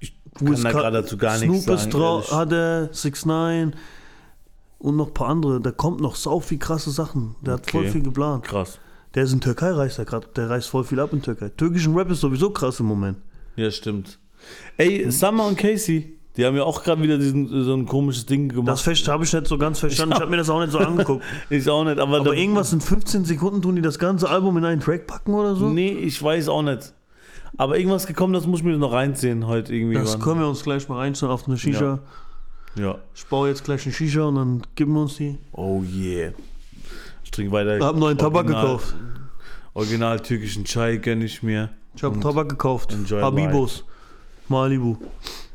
Ich 0.00 0.14
kann 0.38 0.62
da 0.62 0.70
gerade 0.72 1.02
dazu 1.02 1.16
gar 1.16 1.36
Snoop 1.36 1.50
nichts 1.50 1.64
sagen. 1.66 1.78
ist 1.78 1.90
drauf, 1.94 2.32
hat 2.32 2.52
er, 2.52 2.88
6 2.92 3.26
9 3.26 3.74
und 4.78 4.96
noch 4.96 5.08
ein 5.08 5.14
paar 5.14 5.28
andere. 5.28 5.60
Da 5.60 5.72
kommt 5.72 6.00
noch 6.00 6.14
sau 6.14 6.38
viel 6.40 6.58
krasse 6.58 6.90
Sachen. 6.92 7.34
Der 7.42 7.54
hat 7.54 7.68
voll 7.70 7.82
Okay. 7.82 7.90
viel 7.90 8.02
geplant. 8.02 8.44
Krass. 8.44 8.78
Der 9.14 9.24
ist 9.24 9.32
in 9.32 9.40
Türkei, 9.40 9.72
reist 9.72 9.98
er 9.98 10.04
gerade. 10.04 10.28
Der 10.36 10.48
reist 10.48 10.68
voll 10.68 10.84
viel 10.84 11.00
ab 11.00 11.12
in 11.12 11.20
Türkei. 11.22 11.48
Türkischen 11.48 11.96
Rap 11.96 12.10
ist 12.10 12.20
sowieso 12.20 12.50
krass 12.50 12.78
im 12.78 12.86
Moment. 12.86 13.18
Ja, 13.56 13.70
stimmt. 13.70 14.18
Ey, 14.76 15.10
Summer 15.10 15.46
und 15.46 15.56
Casey, 15.58 16.18
die 16.36 16.46
haben 16.46 16.56
ja 16.56 16.62
auch 16.62 16.84
gerade 16.84 17.02
wieder 17.02 17.18
diesen, 17.18 17.64
so 17.64 17.74
ein 17.74 17.86
komisches 17.86 18.24
Ding 18.26 18.48
Das 18.48 18.56
gemacht. 18.56 18.80
Fest 18.80 19.08
habe 19.08 19.24
ich 19.24 19.32
nicht 19.32 19.48
so 19.48 19.58
ganz 19.58 19.80
verstanden. 19.80 20.14
Ich 20.14 20.20
habe 20.20 20.30
mir 20.30 20.36
das 20.36 20.48
auch 20.48 20.60
nicht 20.60 20.70
so 20.70 20.78
angeguckt. 20.78 21.24
Ich 21.50 21.68
auch 21.68 21.82
nicht, 21.84 21.98
aber, 21.98 22.18
Aber 22.20 22.34
irgendwas 22.34 22.72
in 22.72 22.80
15 22.80 23.24
Sekunden 23.24 23.60
tun 23.60 23.74
die 23.74 23.82
das 23.82 23.98
ganze 23.98 24.28
Album 24.30 24.56
in 24.56 24.64
einen 24.64 24.80
Track 24.80 25.08
packen 25.08 25.34
oder 25.34 25.56
so? 25.56 25.68
Nee, 25.68 25.90
ich 25.90 26.22
weiß 26.22 26.48
auch 26.48 26.62
nicht. 26.62 26.92
Aber 27.56 27.76
irgendwas 27.76 28.06
gekommen, 28.06 28.34
das 28.34 28.46
muss 28.46 28.60
ich 28.60 28.66
mir 28.66 28.76
noch 28.78 28.92
reinziehen 28.92 29.48
heute 29.48 29.74
irgendwie. 29.74 29.96
Das 29.96 30.14
wann. 30.14 30.20
können 30.20 30.40
wir 30.40 30.48
uns 30.48 30.62
gleich 30.62 30.88
mal 30.88 30.98
reinstellen 30.98 31.32
auf 31.32 31.48
eine 31.48 31.58
Shisha. 31.58 31.98
Ja. 32.76 32.98
Ich 33.16 33.26
baue 33.26 33.48
jetzt 33.48 33.64
gleich 33.64 33.84
eine 33.84 33.92
Shisha 33.92 34.22
und 34.22 34.36
dann 34.36 34.62
geben 34.76 34.92
wir 34.92 35.02
uns 35.02 35.16
die. 35.16 35.38
Oh 35.52 35.82
yeah. 35.82 36.32
Ich 37.24 37.32
trinke 37.32 37.50
weiter. 37.50 37.78
Ich 37.78 37.82
habe 37.82 37.98
neuen 37.98 38.16
Tabak 38.16 38.46
gekauft. 38.46 38.94
Original 39.74 40.20
türkischen 40.20 40.64
Chai 40.64 40.98
gönne 40.98 41.24
ich 41.24 41.42
mir. 41.42 41.70
Ich 41.96 42.04
habe 42.04 42.20
Tabak 42.20 42.48
gekauft. 42.48 42.96
Habibos. 43.10 43.84
Malibu. 44.48 44.96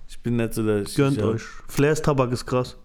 Ich 0.08 0.19
bin 0.19 0.36
nicht 0.38 0.53
so 0.53 0.63
der 0.63 0.84
Gönnt 0.84 1.21
euch. 1.21 1.41
Flairs 1.67 2.01
Tabak 2.01 2.32
ist 2.32 2.45
krass. 2.45 2.77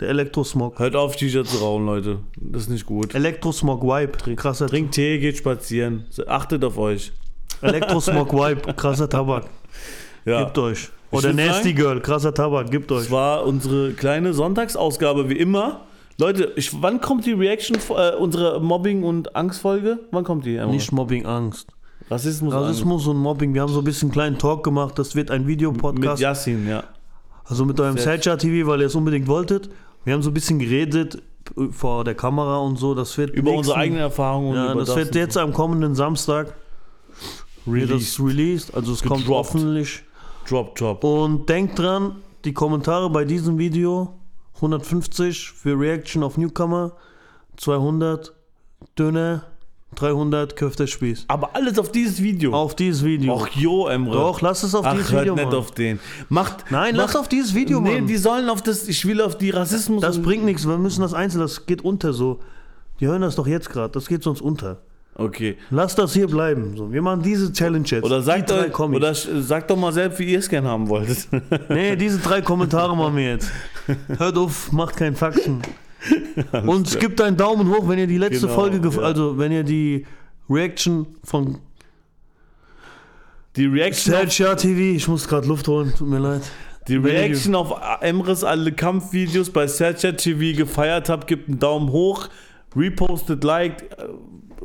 Der 0.00 0.08
Elektrosmog. 0.08 0.78
Hört 0.78 0.96
auf, 0.96 1.18
Shisha 1.18 1.44
zu 1.44 1.58
rauchen, 1.58 1.84
Leute. 1.86 2.18
Das 2.36 2.62
ist 2.62 2.68
nicht 2.70 2.86
gut. 2.86 3.14
Elektrosmog 3.14 3.82
Vibe. 3.82 4.34
Krasser 4.36 4.66
Trinkt 4.66 4.94
Tee, 4.94 5.18
geht 5.18 5.36
spazieren. 5.36 6.06
Achtet 6.26 6.64
auf 6.64 6.78
euch. 6.78 7.12
Elektrosmog 7.60 8.32
Vibe. 8.32 8.72
Krasser 8.74 9.08
Tabak. 9.08 9.44
Ja. 10.24 10.44
Gibt 10.44 10.56
euch. 10.58 10.88
Oder 11.10 11.32
Nasty 11.34 11.64
sagen- 11.70 11.76
Girl. 11.76 12.00
Krasser 12.00 12.32
Tabak. 12.32 12.70
Gibt 12.70 12.90
Das 12.90 13.04
euch. 13.06 13.10
war 13.10 13.44
unsere 13.44 13.92
kleine 13.92 14.32
Sonntagsausgabe 14.32 15.28
wie 15.28 15.36
immer. 15.36 15.82
Leute, 16.18 16.52
ich, 16.56 16.82
wann 16.82 17.00
kommt 17.00 17.26
die 17.26 17.32
Reaction, 17.32 17.76
äh, 17.96 18.14
unsere 18.16 18.60
Mobbing- 18.60 19.02
und 19.04 19.36
Angstfolge? 19.36 19.98
Wann 20.12 20.24
kommt 20.24 20.44
die? 20.46 20.58
Nicht 20.66 20.92
Mobbing, 20.92 21.26
Angst. 21.26 21.68
Rassismus, 22.10 22.52
Rassismus 22.52 23.06
und 23.06 23.16
Mobbing. 23.18 23.54
Wir 23.54 23.62
haben 23.62 23.72
so 23.72 23.78
ein 23.80 23.84
bisschen 23.84 24.06
einen 24.08 24.12
kleinen 24.12 24.38
Talk 24.38 24.64
gemacht. 24.64 24.98
Das 24.98 25.14
wird 25.14 25.30
ein 25.30 25.36
Angst. 25.42 25.46
Mit 25.46 25.58
Videopodcast. 25.58 26.20
Yassin, 26.20 26.68
ja. 26.68 26.84
Also 27.44 27.64
mit 27.64 27.78
eurem 27.80 27.98
Selcha 27.98 28.36
TV, 28.36 28.66
weil 28.68 28.80
ihr 28.80 28.86
es 28.86 28.94
unbedingt 28.94 29.26
wolltet. 29.28 29.70
Wir 30.04 30.14
haben 30.14 30.22
so 30.22 30.30
ein 30.30 30.34
bisschen 30.34 30.58
geredet 30.58 31.22
vor 31.70 32.04
der 32.04 32.14
Kamera 32.14 32.58
und 32.58 32.78
so. 32.78 32.94
Das 32.94 33.16
wird 33.18 33.30
Über 33.30 33.42
nächsten- 33.50 33.58
unsere 33.58 33.76
eigenen 33.76 34.00
Erfahrungen. 34.02 34.48
und 34.50 34.54
Ja, 34.56 34.72
über 34.72 34.84
das 34.84 34.94
wird 34.96 35.14
jetzt 35.14 35.36
am 35.36 35.52
kommenden 35.52 35.94
Samstag 35.94 36.54
wird 37.66 37.90
released. 37.90 38.18
das 38.18 38.26
released. 38.26 38.74
Also 38.74 38.92
es 38.92 39.02
kommt 39.02 39.22
Gedroppt. 39.22 39.48
hoffentlich. 39.54 40.02
Drop, 40.48 40.74
drop. 40.76 41.04
Und 41.04 41.48
denkt 41.48 41.78
dran, 41.78 42.16
die 42.44 42.52
Kommentare 42.52 43.10
bei 43.10 43.24
diesem 43.24 43.58
Video 43.58 44.14
150 44.56 45.50
für 45.50 45.78
Reaction 45.78 46.22
auf 46.22 46.36
Newcomer, 46.36 46.92
200 47.56 48.32
Döner, 48.98 49.42
300 49.96 50.56
Köftespieß. 50.56 51.24
Aber 51.28 51.54
alles 51.54 51.78
auf 51.78 51.90
dieses 51.92 52.22
Video. 52.22 52.52
Auf 52.52 52.74
dieses 52.76 53.04
Video. 53.04 53.38
Ach 53.42 53.48
jo, 53.48 53.88
Emre. 53.88 54.12
Doch, 54.12 54.40
lass 54.40 54.62
es 54.62 54.74
auf 54.74 54.86
Ach, 54.86 54.92
dieses 54.94 55.10
hört 55.12 55.22
Video, 55.22 55.34
nicht 55.34 55.44
Mann. 55.46 55.54
auf 55.54 55.70
den. 55.72 55.98
Macht. 56.28 56.64
Nein, 56.70 56.94
macht, 56.96 57.06
lass 57.08 57.16
auf 57.16 57.28
dieses 57.28 57.54
Video, 57.54 57.80
Nee, 57.80 57.96
Mann. 57.96 58.06
die 58.06 58.16
sollen 58.16 58.48
auf 58.48 58.62
das, 58.62 58.88
ich 58.88 59.04
will 59.06 59.20
auf 59.20 59.36
die 59.36 59.50
Rassismus. 59.50 60.00
Das 60.00 60.22
bringt 60.22 60.44
nichts, 60.44 60.66
wir 60.66 60.78
müssen 60.78 61.02
das 61.02 61.12
einzeln, 61.14 61.40
das 61.40 61.66
geht 61.66 61.82
unter 61.82 62.12
so. 62.12 62.40
Die 63.00 63.06
hören 63.06 63.22
das 63.22 63.34
doch 63.36 63.46
jetzt 63.46 63.70
gerade, 63.70 63.92
das 63.92 64.06
geht 64.06 64.22
sonst 64.22 64.40
unter. 64.40 64.78
Okay. 65.16 65.58
Lass 65.70 65.94
das 65.96 66.14
hier 66.14 66.28
bleiben. 66.28 66.76
So. 66.76 66.92
Wir 66.92 67.02
machen 67.02 67.22
diese 67.22 67.52
Challenge 67.52 67.84
jetzt. 67.86 68.04
Oder 68.04 68.22
sagt, 68.22 68.50
euch, 68.52 68.78
oder 68.78 69.12
sagt 69.14 69.70
doch 69.70 69.76
mal 69.76 69.92
selbst, 69.92 70.18
wie 70.18 70.24
ihr 70.32 70.38
es 70.38 70.48
gern 70.48 70.66
haben 70.66 70.88
wolltet. 70.88 71.26
Nee, 71.68 71.96
diese 71.96 72.18
drei 72.20 72.40
Kommentare 72.40 72.96
machen 72.96 73.16
wir 73.16 73.32
jetzt. 73.32 73.50
Hört 74.18 74.38
auf, 74.38 74.72
macht 74.72 74.96
kein 74.96 75.14
Faxen. 75.16 75.60
Und 76.66 76.98
gebt 77.00 77.20
einen 77.20 77.36
Daumen 77.36 77.68
hoch, 77.68 77.88
wenn 77.88 77.98
ihr 77.98 78.06
die 78.06 78.18
letzte 78.18 78.46
Genau, 78.46 78.54
Folge, 78.54 78.88
ja. 78.88 78.98
also 79.02 79.36
wenn 79.38 79.52
ihr 79.52 79.64
die 79.64 80.06
Reaction 80.48 81.06
von 81.24 81.58
Die 83.56 83.66
Reaction, 83.66 84.14
auf, 84.14 84.20
Sergio 84.32 84.54
TV, 84.54 84.96
ich 84.96 85.08
muss 85.08 85.26
gerade 85.28 85.46
Luft 85.46 85.66
holen, 85.68 85.92
tut 85.96 86.08
mir 86.08 86.18
leid. 86.18 86.42
die 86.88 86.96
Reaction 86.96 87.54
auf 87.54 87.74
Emres 88.00 88.44
alle 88.44 88.72
Kampfvideos 88.72 89.50
bei 89.50 89.66
Sercha 89.66 90.12
TV 90.12 90.56
gefeiert 90.56 91.08
habt, 91.08 91.26
gebt 91.26 91.48
einen 91.48 91.58
Daumen 91.58 91.90
hoch, 91.90 92.28
repostet, 92.76 93.42
liked, 93.44 93.82
äh, 93.98 94.06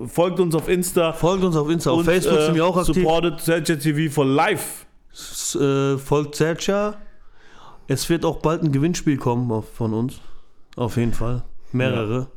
folgt 0.08 0.39
uns 0.39 0.54
auf 0.56 0.69
Insta. 0.69 1.13
Folgt 1.13 1.43
uns 1.43 1.56
auf 1.56 1.69
Insta, 1.69 1.91
auf 1.91 2.00
und, 2.00 2.06
Facebook 2.06 2.38
äh, 2.38 2.45
sind 2.45 2.56
wir 2.56 2.65
auch 2.65 2.78
aktiv. 2.78 2.95
Supportet 2.95 3.41
Sercha 3.41 3.76
TV 3.76 4.12
for 4.13 4.26
life. 4.26 4.86
S- 5.12 5.56
Äh, 5.60 5.98
folgt 5.98 6.36
Sergio. 6.36 6.93
Es 7.88 8.10
wird 8.10 8.26
auch 8.26 8.38
bald 8.38 8.63
ein 8.63 8.71
Gewinnspiel 8.71 9.17
kommen 9.17 9.52
auf, 9.52 9.71
von 9.74 9.93
uns. 9.93 10.19
Auf 10.75 10.97
jeden 10.97 11.13
Fall. 11.13 11.43
Mehrere. 11.71 12.27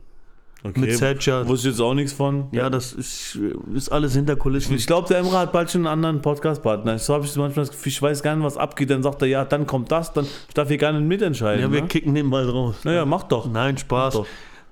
Okay. 0.65 0.81
Mit 0.81 0.97
Sergio. 0.97 1.47
Wusste 1.47 1.69
ich 1.69 1.75
jetzt 1.75 1.81
auch 1.81 1.95
nichts 1.95 2.13
von. 2.13 2.49
Ja, 2.51 2.69
das 2.69 2.93
ist, 2.93 3.39
ist 3.75 3.91
alles 3.91 4.15
hinter 4.15 4.35
Kulissen. 4.35 4.75
Ich 4.75 4.89
glaube, 4.89 5.07
der 5.07 5.19
Emre 5.19 5.39
hat 5.39 5.53
bald 5.53 5.71
schon 5.71 5.83
einen 5.83 5.93
anderen 6.05 6.21
Podcast-Partner. 6.21 6.99
So 6.99 7.15
habe 7.15 7.25
ich 7.25 7.37
manchmal 7.37 7.65
das 7.67 7.71
Gefühl, 7.71 7.91
ich 7.93 8.03
weiß 8.03 8.23
gar 8.25 8.35
nicht, 8.35 8.45
was 8.45 8.57
abgeht. 8.57 8.91
Dann 8.91 9.05
sagt 9.05 9.23
er, 9.23 9.29
ja, 9.29 9.45
dann 9.45 9.67
kommt 9.69 9.93
das, 9.93 10.13
dann 10.13 10.25
ich 10.25 10.55
darf 10.55 10.67
hier 10.67 10.79
gar 10.79 10.93
nicht 10.93 11.07
mitentscheiden. 11.07 11.63
Ja, 11.63 11.73
wir 11.73 11.83
ne? 11.83 11.87
kicken 11.87 12.15
den 12.15 12.29
bald 12.29 12.53
raus. 12.53 12.75
Naja, 12.83 13.05
mach 13.05 13.23
doch. 13.25 13.49
Nein, 13.51 13.79
Spaß. 13.79 14.15
Doch. 14.15 14.27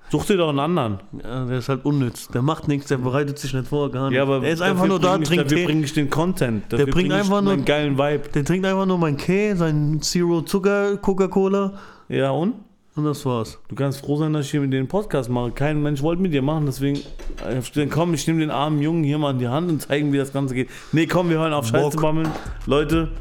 Such 0.09 0.25
dir 0.25 0.37
doch 0.37 0.49
einen 0.49 0.59
anderen. 0.59 0.99
Ja, 1.21 1.45
der 1.45 1.57
ist 1.57 1.69
halt 1.69 1.83
unnütz. 1.85 2.27
Der 2.29 2.41
macht 2.41 2.67
nichts, 2.67 2.87
der 2.87 2.97
bereitet 2.97 3.39
sich 3.39 3.53
nicht 3.53 3.67
vor, 3.67 3.91
gar 3.91 4.09
nicht. 4.09 4.15
Ja, 4.15 4.23
aber 4.23 4.39
der 4.41 4.51
ist 4.51 4.61
einfach 4.61 4.87
nur 4.87 4.99
da, 4.99 5.13
bring 5.13 5.21
ich, 5.23 5.27
trinkt 5.29 5.51
Dafür 5.51 5.65
bringe 5.65 5.83
ich 5.83 5.93
den 5.93 6.09
Content. 6.09 6.63
Dafür 6.71 6.85
bringt 6.85 6.95
bring 6.95 7.05
ich 7.07 7.13
einfach 7.13 7.41
nur- 7.41 7.53
einen 7.53 7.65
geilen 7.65 7.97
Vibe. 7.97 8.29
Der 8.33 8.45
trinkt 8.45 8.65
einfach 8.65 8.85
nur 8.85 8.97
mein 8.97 9.17
Tee, 9.17 9.53
sein 9.55 10.01
Zero 10.01 10.41
Zucker 10.41 10.97
Coca-Cola 10.97 11.73
Ja, 12.09 12.31
und? 12.31 12.53
Und 12.97 13.05
das 13.05 13.25
war's. 13.25 13.59
Du 13.67 13.75
kannst 13.75 13.99
froh 13.99 14.17
sein, 14.17 14.33
dass 14.33 14.45
ich 14.45 14.51
hier 14.51 14.61
mit 14.61 14.73
dir 14.73 14.77
den 14.77 14.87
Podcast 14.87 15.29
mache. 15.29 15.51
Kein 15.51 15.81
Mensch 15.81 16.01
wollte 16.01 16.21
mit 16.21 16.33
dir 16.33 16.41
machen, 16.41 16.65
deswegen 16.65 16.99
äh, 17.45 17.59
ich 17.59 17.71
gedacht, 17.71 17.91
komm, 17.91 18.13
ich 18.13 18.25
nehme 18.27 18.39
den 18.39 18.51
armen 18.51 18.81
Jungen 18.81 19.03
hier 19.03 19.17
mal 19.17 19.31
in 19.31 19.39
die 19.39 19.47
Hand 19.47 19.69
und 19.69 19.81
zeigen, 19.81 20.11
wie 20.13 20.17
das 20.17 20.33
Ganze 20.33 20.55
geht. 20.55 20.69
Nee, 20.91 21.05
komm, 21.05 21.29
wir 21.29 21.37
hören 21.37 21.53
auf 21.53 21.67
Scheiß 21.67 21.81
Bock. 21.81 21.93
zu 21.93 21.99
bammeln. 21.99 22.29
Leute, 22.65 23.11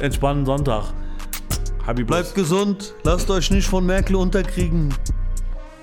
entspannten 0.00 0.46
Sonntag. 0.46 0.84
Happy 1.86 2.04
Bleibt 2.04 2.34
gesund, 2.34 2.94
lasst 3.04 3.30
euch 3.30 3.50
nicht 3.50 3.66
von 3.66 3.86
Merkel 3.86 4.16
unterkriegen. 4.16 4.94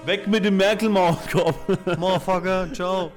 Weg 0.06 0.28
mit 0.28 0.46
dem 0.46 0.58
Merkel-Maulkorb. 0.58 1.56
Motherfucker, 1.98 2.72
ciao. 2.74 3.12